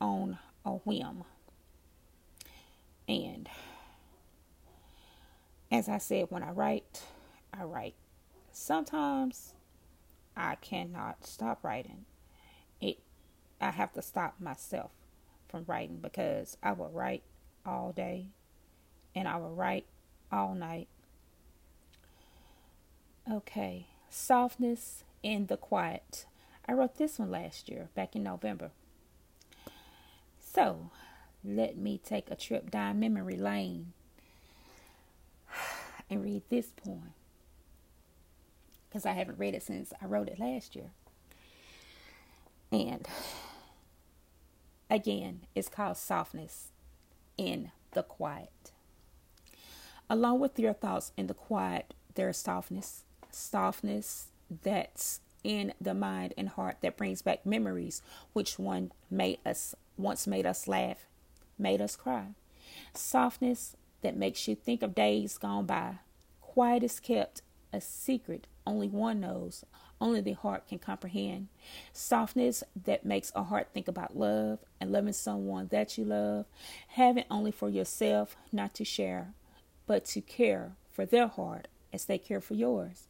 [0.00, 1.24] on a whim.
[3.08, 3.48] And
[5.70, 7.02] as I said, when I write,
[7.52, 7.94] I write.
[8.52, 9.54] Sometimes
[10.36, 12.04] I cannot stop writing.
[12.80, 12.98] It
[13.60, 14.90] I have to stop myself
[15.48, 17.22] from writing because I will write
[17.64, 18.26] all day
[19.14, 19.86] and I will write
[20.30, 20.88] all night.
[23.30, 26.26] Okay, softness in the quiet.
[26.68, 28.70] I wrote this one last year, back in November.
[30.38, 30.90] So,
[31.44, 33.92] let me take a trip down memory lane
[36.10, 37.14] and read this poem
[38.88, 40.90] because I haven't read it since I wrote it last year.
[42.70, 43.08] And
[44.90, 46.68] again, it's called Softness
[47.38, 48.72] in the Quiet.
[50.10, 54.28] Along with your thoughts in the quiet, there is softness, softness
[54.62, 60.26] that's in the mind and heart that brings back memories which one made us once
[60.26, 61.06] made us laugh,
[61.58, 62.28] made us cry.
[62.94, 65.96] Softness that makes you think of days gone by.
[66.40, 67.42] Quiet is kept
[67.72, 69.64] a secret only one knows,
[70.00, 71.48] only the heart can comprehend.
[71.92, 76.46] Softness that makes a heart think about love and loving someone that you love.
[76.88, 79.32] having only for yourself, not to share,
[79.86, 83.08] but to care for their heart as they care for yours.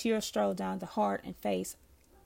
[0.00, 1.76] Tears stroll down the heart and face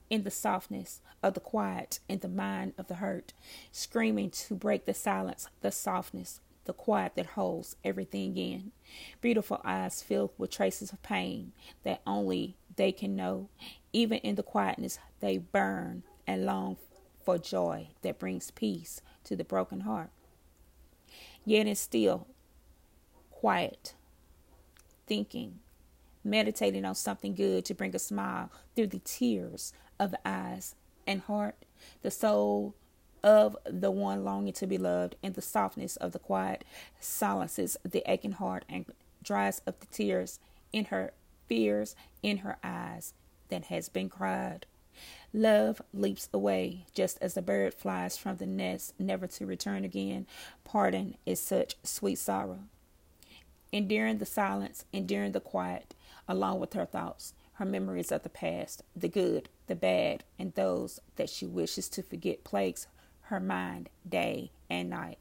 [0.09, 3.33] in the softness of the quiet in the mind of the hurt,
[3.69, 8.71] screaming to break the silence, the softness, the quiet that holds everything in.
[9.19, 11.51] Beautiful eyes filled with traces of pain
[11.83, 13.49] that only they can know.
[13.91, 16.77] Even in the quietness, they burn and long
[17.25, 20.11] for joy that brings peace to the broken heart.
[21.43, 22.25] Yet and still,
[23.31, 23.95] quiet,
[25.07, 25.59] thinking,
[26.25, 30.75] meditating on something good to bring a smile through the tears of the eyes
[31.07, 31.55] and heart,
[32.01, 32.75] the soul
[33.23, 36.63] of the one longing to be loved, and the softness of the quiet
[36.99, 38.85] silences the aching heart and
[39.23, 40.39] dries up the tears
[40.71, 41.11] in her
[41.47, 43.13] fears in her eyes
[43.49, 44.65] that has been cried.
[45.33, 50.25] Love leaps away just as a bird flies from the nest, never to return again.
[50.63, 52.59] Pardon is such sweet sorrow.
[53.71, 55.94] Enduring the silence, enduring the quiet,
[56.27, 60.99] along with her thoughts, her memories of the past, the good, the bad, and those
[61.15, 62.87] that she wishes to forget plagues
[63.23, 65.19] her mind day and night.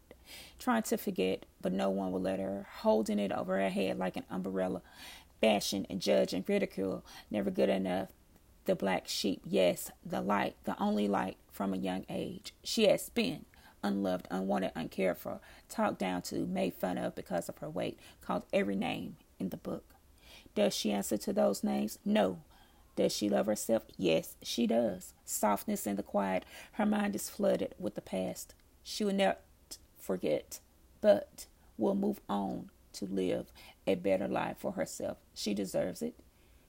[0.59, 4.17] Trying to forget, but no one will let her, holding it over her head like
[4.17, 4.83] an umbrella,
[5.41, 8.09] bashing and judge and ridicule, never good enough.
[8.65, 12.55] The black sheep, yes, the light, the only light from a young age.
[12.63, 13.45] She has been
[13.83, 18.45] unloved, unwanted, uncared for, talked down to, made fun of because of her weight, called
[18.53, 19.94] every name in the book.
[20.55, 21.99] Does she answer to those names?
[22.05, 22.39] No.
[22.97, 23.83] Does she love herself?
[23.97, 25.15] Yes, she does.
[25.25, 26.45] Softness in the quiet.
[26.73, 28.55] Her mind is flooded with the past.
[28.85, 29.41] She will not
[29.99, 30.61] forget,
[31.01, 31.47] but
[31.77, 33.53] will move on to live
[33.87, 35.19] a better life for herself.
[35.35, 36.15] She deserves it.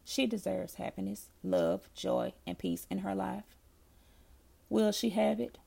[0.03, 3.57] She deserves happiness, love, joy, and peace in her life.
[4.69, 5.57] Will she have it?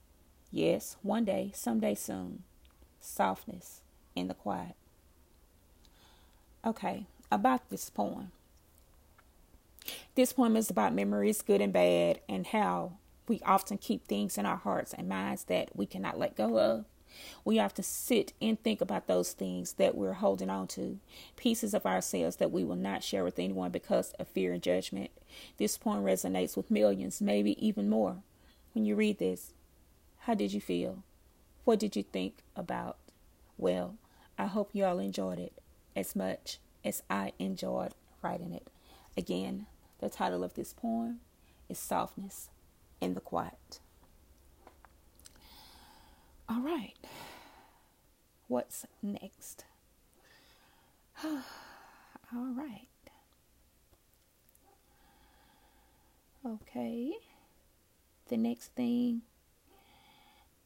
[0.50, 2.44] Yes, one day, someday soon.
[3.00, 3.80] Softness
[4.16, 4.74] in the quiet.
[6.64, 8.32] Okay, about this poem.
[10.14, 12.92] This poem is about memories, good and bad, and how
[13.26, 16.84] we often keep things in our hearts and minds that we cannot let go of.
[17.44, 20.98] We have to sit and think about those things that we're holding on to,
[21.36, 25.10] pieces of ourselves that we will not share with anyone because of fear and judgment.
[25.56, 28.18] This poem resonates with millions, maybe even more.
[28.74, 29.52] When you read this,
[30.20, 31.02] how did you feel?
[31.64, 32.96] What did you think about?
[33.56, 33.96] Well,
[34.38, 35.52] I hope you all enjoyed it
[35.96, 36.58] as much
[36.88, 38.68] as I enjoyed writing it.
[39.16, 39.66] Again,
[40.00, 41.20] the title of this poem
[41.68, 42.48] is Softness
[43.00, 43.78] in the Quiet.
[46.48, 46.94] All right.
[48.46, 49.66] What's next?
[51.24, 51.42] All
[52.32, 52.86] right.
[56.46, 57.12] Okay.
[58.28, 59.22] The next thing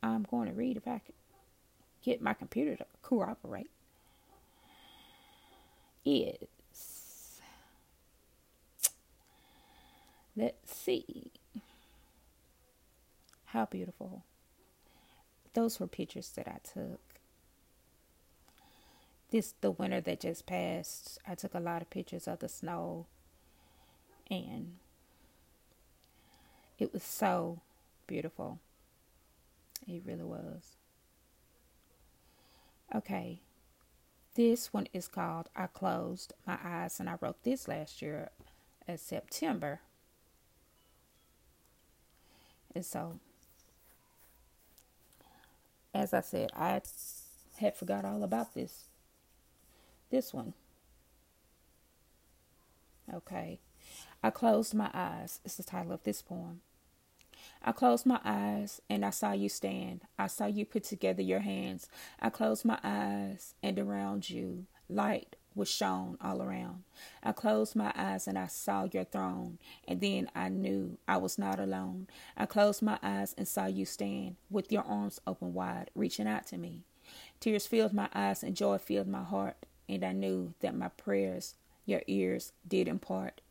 [0.02, 1.16] I'm going to read, if I could
[2.04, 3.70] get my computer to cooperate,
[6.05, 6.48] is
[10.36, 11.30] Let's see.
[13.46, 14.22] How beautiful.
[15.53, 17.00] Those were pictures that I took.
[19.30, 21.18] this the winter that just passed.
[21.26, 23.07] I took a lot of pictures of the snow
[24.30, 24.76] and
[26.78, 27.61] it was so
[28.07, 28.59] beautiful.
[29.86, 30.76] It really was.
[32.94, 33.40] Okay.
[34.34, 38.30] This one is called I Closed My Eyes, and I wrote this last year
[38.88, 39.80] in September.
[42.74, 43.18] And so,
[45.92, 46.80] as I said, I
[47.58, 48.84] had forgot all about this.
[50.10, 50.54] This one.
[53.12, 53.58] Okay.
[54.22, 55.40] I closed my eyes.
[55.44, 56.62] is the title of this poem.
[57.64, 60.02] I closed my eyes and I saw you stand.
[60.18, 61.88] I saw you put together your hands.
[62.20, 66.82] I closed my eyes and around you light was shone all around.
[67.22, 71.38] I closed my eyes and I saw your throne, and then I knew I was
[71.38, 72.08] not alone.
[72.36, 76.46] I closed my eyes and saw you stand with your arms open wide, reaching out
[76.48, 76.84] to me.
[77.38, 79.56] Tears filled my eyes and joy filled my heart,
[79.88, 81.54] and I knew that my prayers
[81.84, 83.41] your ears did impart.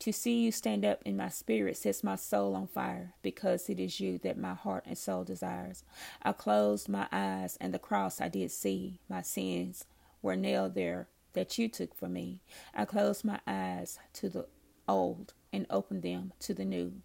[0.00, 3.80] To see you stand up in my spirit sets my soul on fire, because it
[3.80, 5.82] is you that my heart and soul desires.
[6.22, 9.00] I closed my eyes, and the cross I did see.
[9.08, 9.86] My sins
[10.22, 12.42] were nailed there that you took for me.
[12.72, 14.46] I closed my eyes to the
[14.86, 17.02] old and opened them to the new.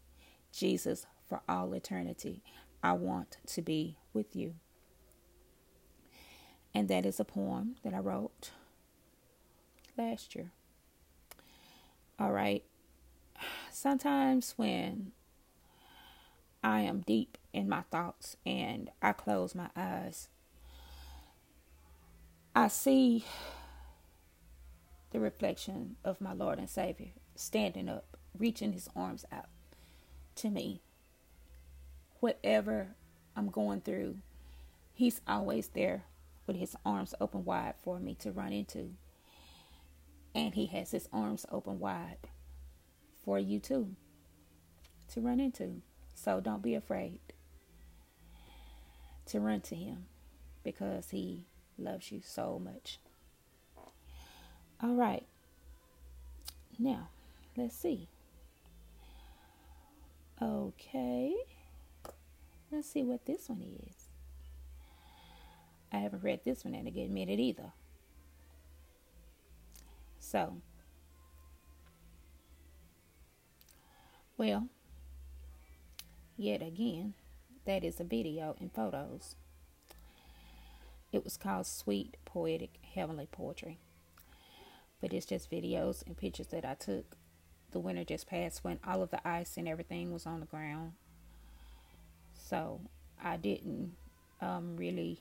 [0.51, 2.43] Jesus, for all eternity,
[2.83, 4.53] I want to be with you.
[6.75, 8.51] And that is a poem that I wrote
[9.97, 10.51] last year.
[12.19, 12.63] All right
[13.73, 15.11] sometimes when
[16.63, 20.29] I am deep in my thoughts and I close my eyes,
[22.55, 23.25] I see
[25.11, 29.47] the reflection of my Lord and Savior standing up, reaching his arms out
[30.35, 30.81] to me.
[32.19, 32.89] Whatever
[33.35, 34.17] I'm going through,
[34.93, 36.03] he's always there
[36.47, 38.91] with his arms open wide for me to run into.
[40.35, 42.17] And he has his arms open wide
[43.23, 43.95] for you too
[45.13, 45.81] to run into.
[46.15, 47.19] So don't be afraid
[49.27, 50.05] to run to him
[50.63, 51.45] because he
[51.77, 52.99] loves you so much.
[54.81, 55.25] All right.
[56.77, 57.09] Now,
[57.55, 58.07] let's see.
[60.41, 61.35] Okay.
[62.71, 64.09] Let's see what this one is.
[65.91, 67.71] I haven't read this one in a good minute either.
[70.19, 70.55] So,
[74.37, 74.67] Well,
[76.37, 77.13] yet again,
[77.65, 79.35] that is a video and photos.
[81.11, 83.77] It was called Sweet Poetic Heavenly Poetry.
[84.99, 87.15] But it's just videos and pictures that I took
[87.71, 90.93] the winter just passed when all of the ice and everything was on the ground.
[92.33, 92.81] So
[93.21, 93.93] I didn't
[94.41, 95.19] um, really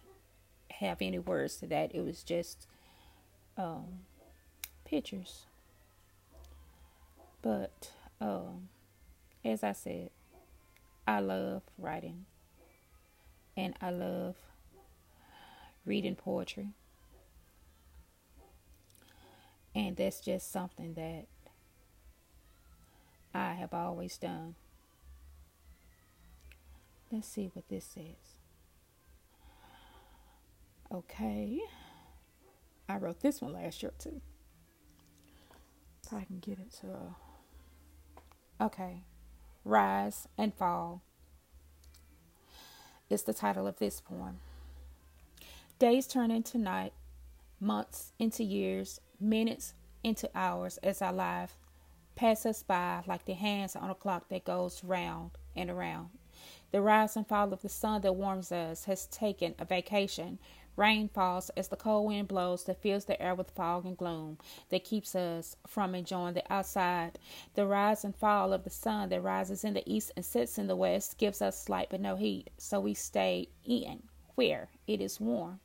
[0.71, 1.95] have any words to that.
[1.95, 2.67] It was just
[3.57, 4.01] um,
[4.85, 5.47] pictures.
[7.41, 7.91] But
[8.21, 8.69] um,
[9.45, 10.11] as I said,
[11.07, 12.27] I love writing
[13.57, 14.37] and I love
[15.85, 16.69] reading poetry.
[19.75, 21.27] And that's just something that
[23.35, 24.55] I have always done.
[27.11, 28.39] Let's see what this says.
[30.93, 31.59] Okay.
[32.89, 34.21] I wrote this one last year too.
[36.05, 36.89] If I can get it to.
[36.89, 39.05] Uh, okay.
[39.65, 41.03] Rise and Fall
[43.09, 44.41] is the title of this poem.
[45.79, 46.93] Days turn into night,
[47.61, 51.57] months into years, minutes into hours as our life
[52.15, 56.11] pass us by like the hands on a clock that goes round and around.
[56.71, 60.39] The rise and fall of the sun that warms us has taken a vacation
[60.77, 64.39] Rain falls as the cold wind blows that fills the air with fog and gloom
[64.71, 67.19] that keeps us from enjoying the outside.
[67.55, 70.67] The rise and fall of the sun that rises in the east and sets in
[70.67, 74.03] the west gives us light but no heat, so we stay in
[74.35, 75.61] where it is warm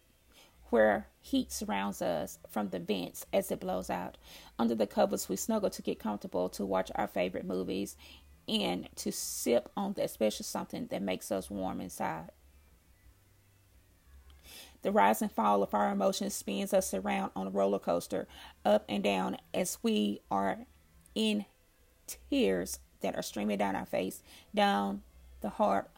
[0.70, 4.18] where heat surrounds us from the vents as it blows out.
[4.60, 7.96] Under the covers, we snuggle to get comfortable to watch our favorite movies
[8.48, 12.32] and to sip on that special something that makes us warm inside.
[14.82, 18.28] The rise and fall of our emotions spins us around on a roller coaster,
[18.64, 20.60] up and down, as we are
[21.16, 21.46] in
[22.30, 24.22] tears that are streaming down our face,
[24.54, 25.02] down
[25.42, 25.90] the heart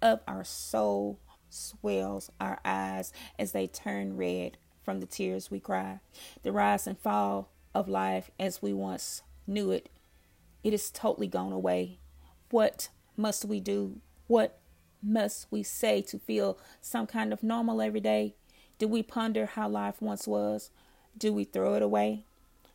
[0.00, 1.18] of our soul
[1.50, 6.00] swells our eyes as they turn red from the tears we cry.
[6.42, 9.88] The rise and fall of life as we once knew it,
[10.62, 11.98] it is totally gone away.
[12.50, 14.00] What must we do?
[14.26, 14.57] What
[15.02, 18.34] must we say to feel some kind of normal every day?
[18.78, 20.70] Do we ponder how life once was?
[21.16, 22.24] Do we throw it away?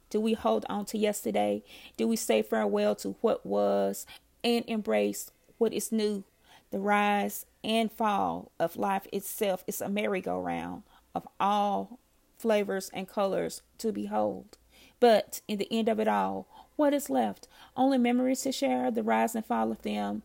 [0.09, 1.63] Do we hold on to yesterday?
[1.97, 4.05] Do we say farewell to what was
[4.43, 6.23] and embrace what is new?
[6.71, 10.83] The rise and fall of life itself is a merry-go-round
[11.15, 11.99] of all
[12.37, 14.57] flavors and colors to behold.
[14.99, 17.47] But in the end of it all, what is left?
[17.77, 20.23] Only memories to share, the rise and fall of them,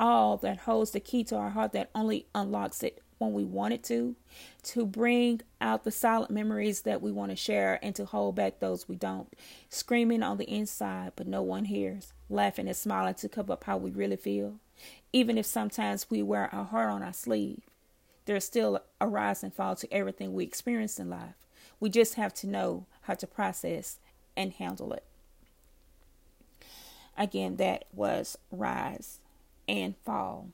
[0.00, 3.74] all that holds the key to our heart that only unlocks it when we want
[3.74, 4.16] it to,
[4.62, 8.58] to bring out the silent memories that we want to share and to hold back
[8.58, 9.28] those we don't.
[9.68, 13.76] Screaming on the inside, but no one hears, laughing and smiling to cover up how
[13.76, 14.54] we really feel.
[15.12, 17.60] Even if sometimes we wear our heart on our sleeve,
[18.24, 21.34] there's still a rise and fall to everything we experience in life.
[21.78, 23.98] We just have to know how to process
[24.34, 25.04] and handle it.
[27.18, 29.18] Again, that was rise
[29.70, 30.48] and fall.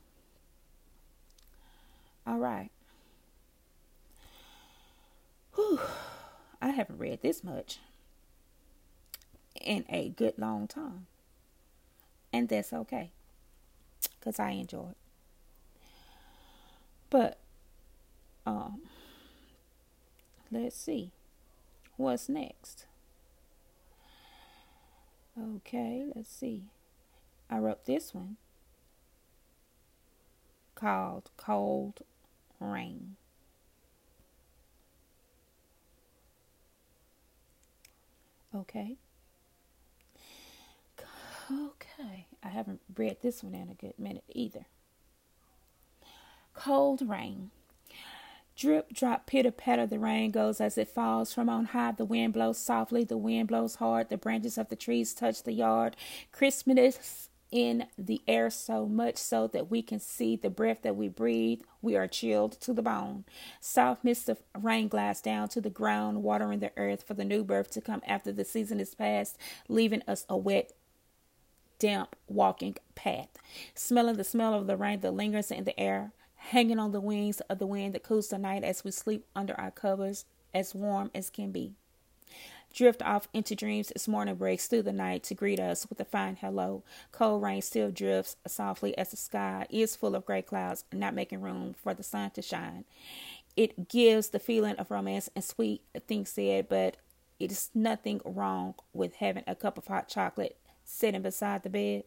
[2.27, 2.71] All right.
[5.55, 5.81] Whew.
[6.61, 7.79] I haven't read this much
[9.59, 11.07] in a good long time.
[12.31, 13.11] And that's okay.
[14.19, 14.97] Because I enjoy it.
[17.09, 17.39] But,
[18.45, 18.83] um,
[20.51, 21.12] let's see.
[21.97, 22.85] What's next?
[25.41, 26.64] Okay, let's see.
[27.49, 28.37] I wrote this one
[30.77, 32.03] called Cold
[32.61, 33.16] Rain.
[38.55, 38.97] Okay.
[41.51, 42.27] Okay.
[42.43, 44.66] I haven't read this one in a good minute either.
[46.55, 47.51] Cold rain.
[48.57, 51.93] Drip, drop, pitter, patter, the rain goes as it falls from on high.
[51.93, 54.09] The wind blows softly, the wind blows hard.
[54.09, 55.95] The branches of the trees touch the yard.
[56.33, 61.09] Crispness in the air so much so that we can see the breath that we
[61.09, 61.61] breathe.
[61.80, 63.24] We are chilled to the bone.
[63.61, 67.44] Soft mist of rain glides down to the ground, watering the earth for the new
[67.44, 69.38] birth to come after the season is past,
[69.68, 70.72] leaving us a wet,
[71.78, 73.28] damp walking path.
[73.74, 77.40] Smelling the smell of the rain that lingers in the air hanging on the wings
[77.42, 80.24] of the wind that cools the night as we sleep under our covers,
[80.55, 81.74] as warm as can be.
[82.77, 86.05] Drift off into dreams as morning breaks through the night to greet us with a
[86.05, 86.83] fine hello.
[87.11, 91.41] Cold rain still drifts softly as the sky is full of gray clouds, not making
[91.41, 92.85] room for the sun to shine.
[93.57, 96.99] It gives the feeling of romance and sweet things said, but
[97.41, 102.05] it is nothing wrong with having a cup of hot chocolate sitting beside the bed.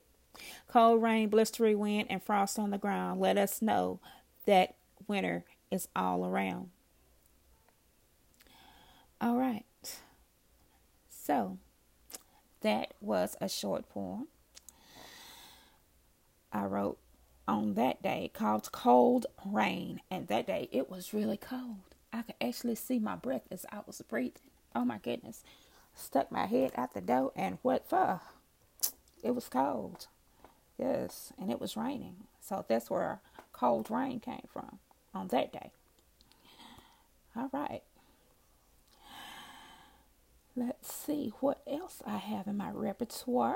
[0.67, 3.99] Cold rain, blistery wind, and frost on the ground let us know
[4.45, 4.75] that
[5.07, 6.69] winter is all around.
[9.19, 9.65] All right.
[11.29, 11.59] So
[12.61, 14.29] that was a short poem
[16.51, 16.97] I wrote
[17.47, 20.01] on that day called Cold Rain.
[20.09, 21.93] And that day it was really cold.
[22.11, 24.49] I could actually see my breath as I was breathing.
[24.75, 25.43] Oh my goodness.
[25.93, 28.21] Stuck my head out the door and what for?
[29.21, 30.07] It was cold.
[30.79, 32.23] Yes, and it was raining.
[32.41, 33.19] So that's where
[33.53, 34.79] cold rain came from
[35.13, 35.69] on that day.
[37.35, 37.83] All right.
[40.59, 43.55] Let's see what else I have in my repertoire.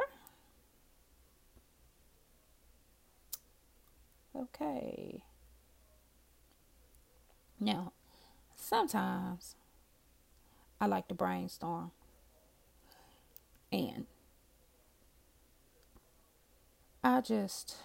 [4.34, 5.22] Okay.
[7.60, 7.92] Now,
[8.56, 9.58] sometimes
[10.80, 11.92] I like to brainstorm.
[13.70, 14.06] And
[17.04, 17.76] I just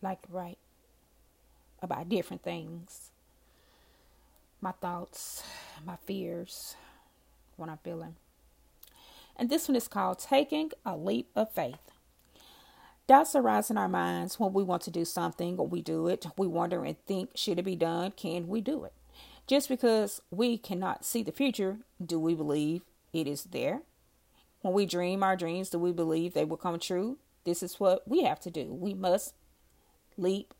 [0.00, 0.58] like to write
[1.80, 3.11] about different things
[4.62, 5.42] my thoughts,
[5.84, 6.76] my fears,
[7.56, 8.14] what I'm feeling.
[9.36, 11.90] And this one is called Taking a Leap of Faith.
[13.08, 16.26] Doubts arise in our minds when we want to do something we do it.
[16.36, 18.12] We wonder and think, should it be done?
[18.12, 18.92] Can we do it?
[19.48, 22.82] Just because we cannot see the future, do we believe
[23.12, 23.82] it is there?
[24.60, 27.18] When we dream our dreams, do we believe they will come true?
[27.44, 28.72] This is what we have to do.
[28.72, 29.34] We must
[30.16, 30.54] leap,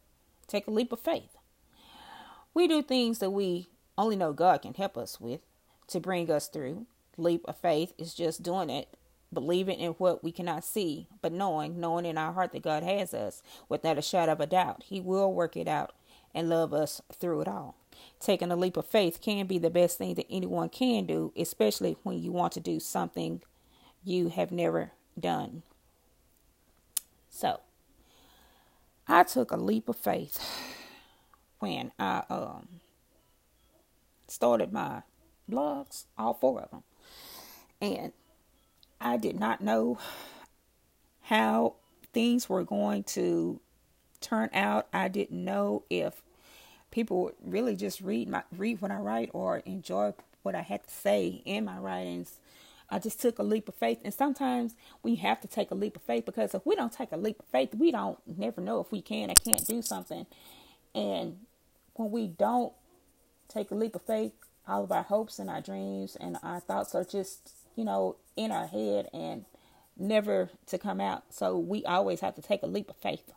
[0.48, 1.36] take a leap of faith.
[2.52, 5.40] We do things that we only know God can help us with
[5.88, 6.86] to bring us through.
[7.16, 8.88] Leap of faith is just doing it,
[9.32, 13.12] believing in what we cannot see, but knowing, knowing in our heart that God has
[13.12, 14.84] us without a shadow of a doubt.
[14.84, 15.92] He will work it out
[16.34, 17.76] and love us through it all.
[18.18, 21.96] Taking a leap of faith can be the best thing that anyone can do, especially
[22.02, 23.42] when you want to do something
[24.04, 25.62] you have never done.
[27.30, 27.60] So,
[29.06, 30.40] I took a leap of faith
[31.58, 32.68] when I um,
[34.32, 35.02] started my
[35.50, 36.82] blogs, all four of them.
[37.80, 38.12] And
[39.00, 39.98] I did not know
[41.22, 41.74] how
[42.12, 43.60] things were going to
[44.20, 44.86] turn out.
[44.92, 46.22] I didn't know if
[46.90, 50.84] people would really just read my read what I write or enjoy what I had
[50.84, 52.38] to say in my writings.
[52.90, 53.98] I just took a leap of faith.
[54.04, 57.10] And sometimes we have to take a leap of faith because if we don't take
[57.10, 60.26] a leap of faith, we don't never know if we can or can't do something.
[60.94, 61.38] And
[61.94, 62.72] when we don't
[63.52, 64.32] take a leap of faith,
[64.66, 68.50] all of our hopes and our dreams and our thoughts are just, you know, in
[68.50, 69.44] our head and
[69.96, 71.24] never to come out.
[71.30, 73.32] So we always have to take a leap of faith.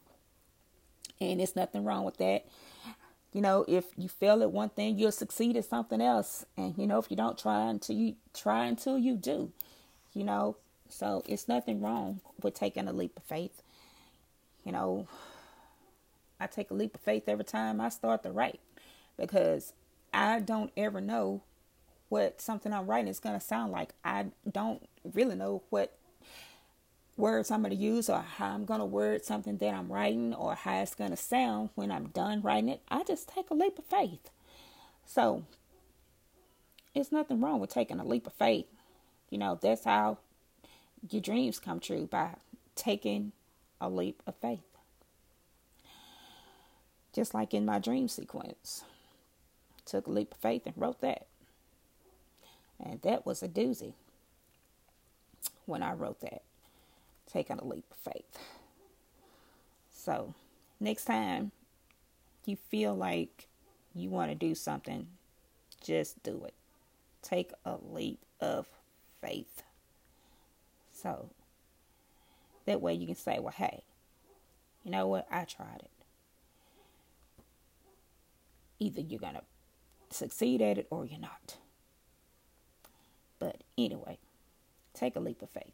[1.20, 2.46] And it's nothing wrong with that.
[3.34, 6.46] You know, if you fail at one thing, you'll succeed at something else.
[6.56, 9.52] And you know, if you don't try until you try until you do,
[10.14, 10.58] you know.
[10.88, 13.62] So it's nothing wrong with taking a leap of faith.
[14.64, 15.08] You know,
[16.40, 18.60] I take a leap of faith every time I start to write
[19.18, 19.74] because
[20.16, 21.44] I don't ever know
[22.08, 23.94] what something I'm writing is going to sound like.
[24.04, 25.98] I don't really know what
[27.18, 30.34] words I'm going to use or how I'm going to word something that I'm writing
[30.34, 32.82] or how it's going to sound when I'm done writing it.
[32.90, 34.30] I just take a leap of faith.
[35.06, 35.44] So,
[36.94, 38.68] it's nothing wrong with taking a leap of faith.
[39.30, 40.20] You know, that's how
[41.10, 42.36] your dreams come true by
[42.74, 43.34] taking
[43.82, 44.62] a leap of faith.
[47.14, 48.84] Just like in my dream sequence,
[49.86, 51.28] took a leap of faith and wrote that.
[52.84, 53.94] And that was a doozy
[55.66, 56.42] when I wrote that
[57.32, 58.40] taking a leap of faith.
[59.92, 60.34] So,
[60.80, 61.52] next time
[62.46, 63.48] you feel like
[63.94, 65.08] you want to do something,
[65.84, 66.54] just do it.
[67.22, 68.68] Take a leap of
[69.22, 69.64] faith.
[70.94, 71.30] So,
[72.66, 73.84] that way you can say, well, hey,
[74.84, 75.28] you know what?
[75.32, 75.90] I tried it.
[78.80, 79.42] Either you're going to
[80.16, 81.58] succeed at it or you're not.
[83.40, 84.18] But anyway,
[84.94, 85.74] take a leap of faith.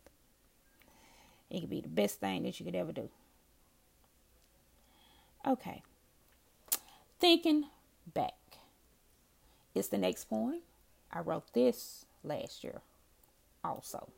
[1.49, 3.09] It could be the best thing that you could ever do.
[5.45, 5.81] Okay.
[7.19, 7.65] Thinking
[8.13, 8.33] back.
[9.75, 10.63] It's the next point.
[11.11, 12.81] I wrote this last year
[13.63, 14.09] also.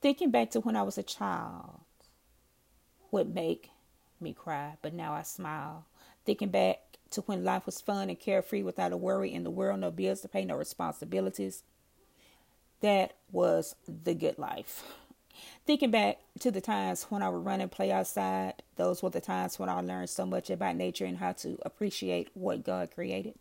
[0.00, 1.80] Thinking back to when I was a child
[3.10, 3.70] would make
[4.20, 5.84] me cry, but now I smile.
[6.24, 6.80] Thinking back
[7.10, 10.20] to when life was fun and carefree without a worry in the world, no bills
[10.22, 11.62] to pay, no responsibilities.
[12.80, 14.84] That was the good life.
[15.66, 19.20] Thinking back to the times when I would run and play outside, those were the
[19.20, 23.34] times when I learned so much about nature and how to appreciate what God created.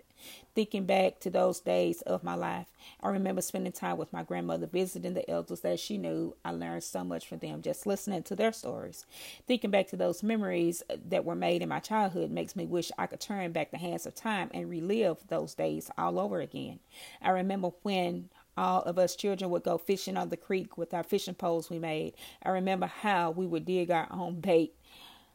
[0.55, 2.67] Thinking back to those days of my life,
[3.03, 6.35] I remember spending time with my grandmother, visiting the elders that she knew.
[6.43, 9.05] I learned so much from them just listening to their stories.
[9.45, 13.07] Thinking back to those memories that were made in my childhood makes me wish I
[13.07, 16.79] could turn back the hands of time and relive those days all over again.
[17.21, 21.03] I remember when all of us children would go fishing on the creek with our
[21.03, 22.13] fishing poles we made.
[22.43, 24.73] I remember how we would dig our own bait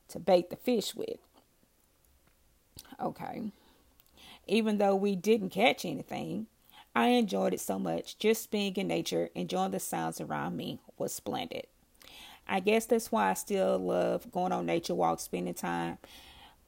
[0.09, 1.19] to bait the fish with.
[3.01, 3.53] Okay.
[4.47, 6.47] Even though we didn't catch anything,
[6.95, 8.19] I enjoyed it so much.
[8.19, 11.67] Just being in nature, enjoying the sounds around me was splendid.
[12.49, 15.99] I guess that's why I still love going on nature walks, spending time,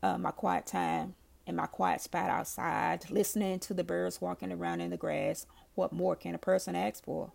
[0.03, 1.15] uh, my quiet time
[1.47, 5.93] in my quiet spot outside, listening to the birds walking around in the grass, what
[5.93, 7.33] more can a person ask for?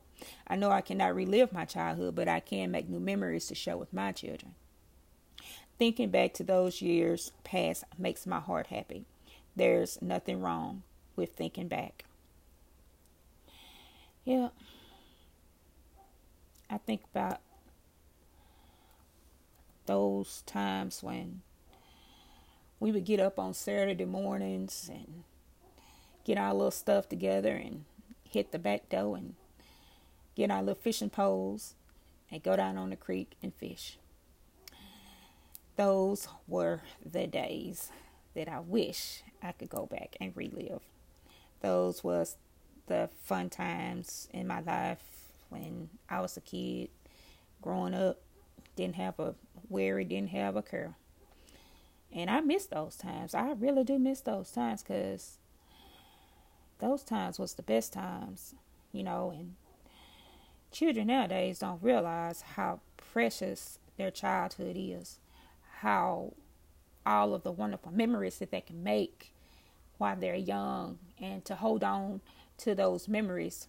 [0.48, 3.78] I know I cannot relive my childhood, but I can make new memories to share
[3.78, 4.56] with my children.
[5.78, 9.06] Thinking back to those years past makes my heart happy.
[9.56, 10.84] There's nothing wrong
[11.16, 12.06] with thinking back.
[14.24, 14.50] Yeah.
[16.70, 17.40] I think about
[19.86, 21.42] those times when
[22.80, 25.24] we would get up on Saturday mornings and
[26.26, 27.86] get our little stuff together and
[28.30, 29.36] hit the back door and
[30.36, 31.76] get our little fishing poles
[32.32, 33.98] and go down on the creek and fish.
[35.76, 37.92] Those were the days
[38.36, 40.82] that I wish I could go back and relive.
[41.62, 42.38] Those was
[42.88, 46.90] the fun times in my life when I was a kid,
[47.62, 48.20] growing up,
[48.76, 49.36] didn't have a
[49.70, 50.96] worry, didn't have a care.
[52.12, 53.36] And I miss those times.
[53.36, 55.38] I really do miss those times because
[56.80, 58.56] those times was the best times,
[58.92, 59.56] you know, and
[60.72, 65.20] children nowadays don't realize how precious their childhood is,
[65.80, 66.34] how
[67.06, 69.32] all of the wonderful memories that they can make
[69.98, 72.22] while they're young, and to hold on
[72.58, 73.68] to those memories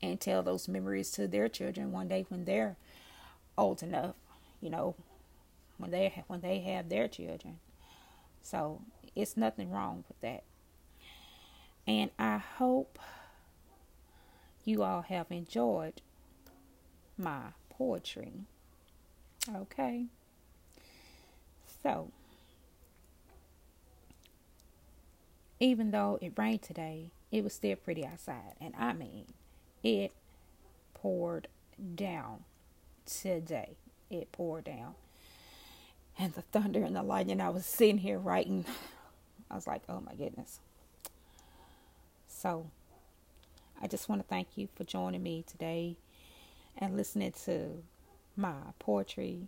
[0.00, 2.76] and tell those memories to their children one day when they're
[3.56, 4.16] old enough,
[4.60, 4.94] you know,
[5.76, 7.58] when they when they have their children.
[8.42, 8.80] So
[9.14, 10.42] it's nothing wrong with that.
[11.86, 12.98] And I hope
[14.64, 16.00] you all have enjoyed
[17.18, 18.32] my poetry.
[19.52, 20.06] Okay.
[21.82, 22.10] So,
[25.58, 28.54] even though it rained today, it was still pretty outside.
[28.60, 29.24] And I mean,
[29.82, 30.12] it
[30.94, 31.48] poured
[31.94, 32.44] down
[33.06, 33.70] today.
[34.10, 34.94] It poured down.
[36.18, 38.64] And the thunder and the lightning, I was sitting here writing.
[39.50, 40.60] I was like, oh my goodness.
[42.42, 42.66] So
[43.80, 45.94] I just want to thank you for joining me today
[46.76, 47.84] and listening to
[48.34, 49.38] my poetry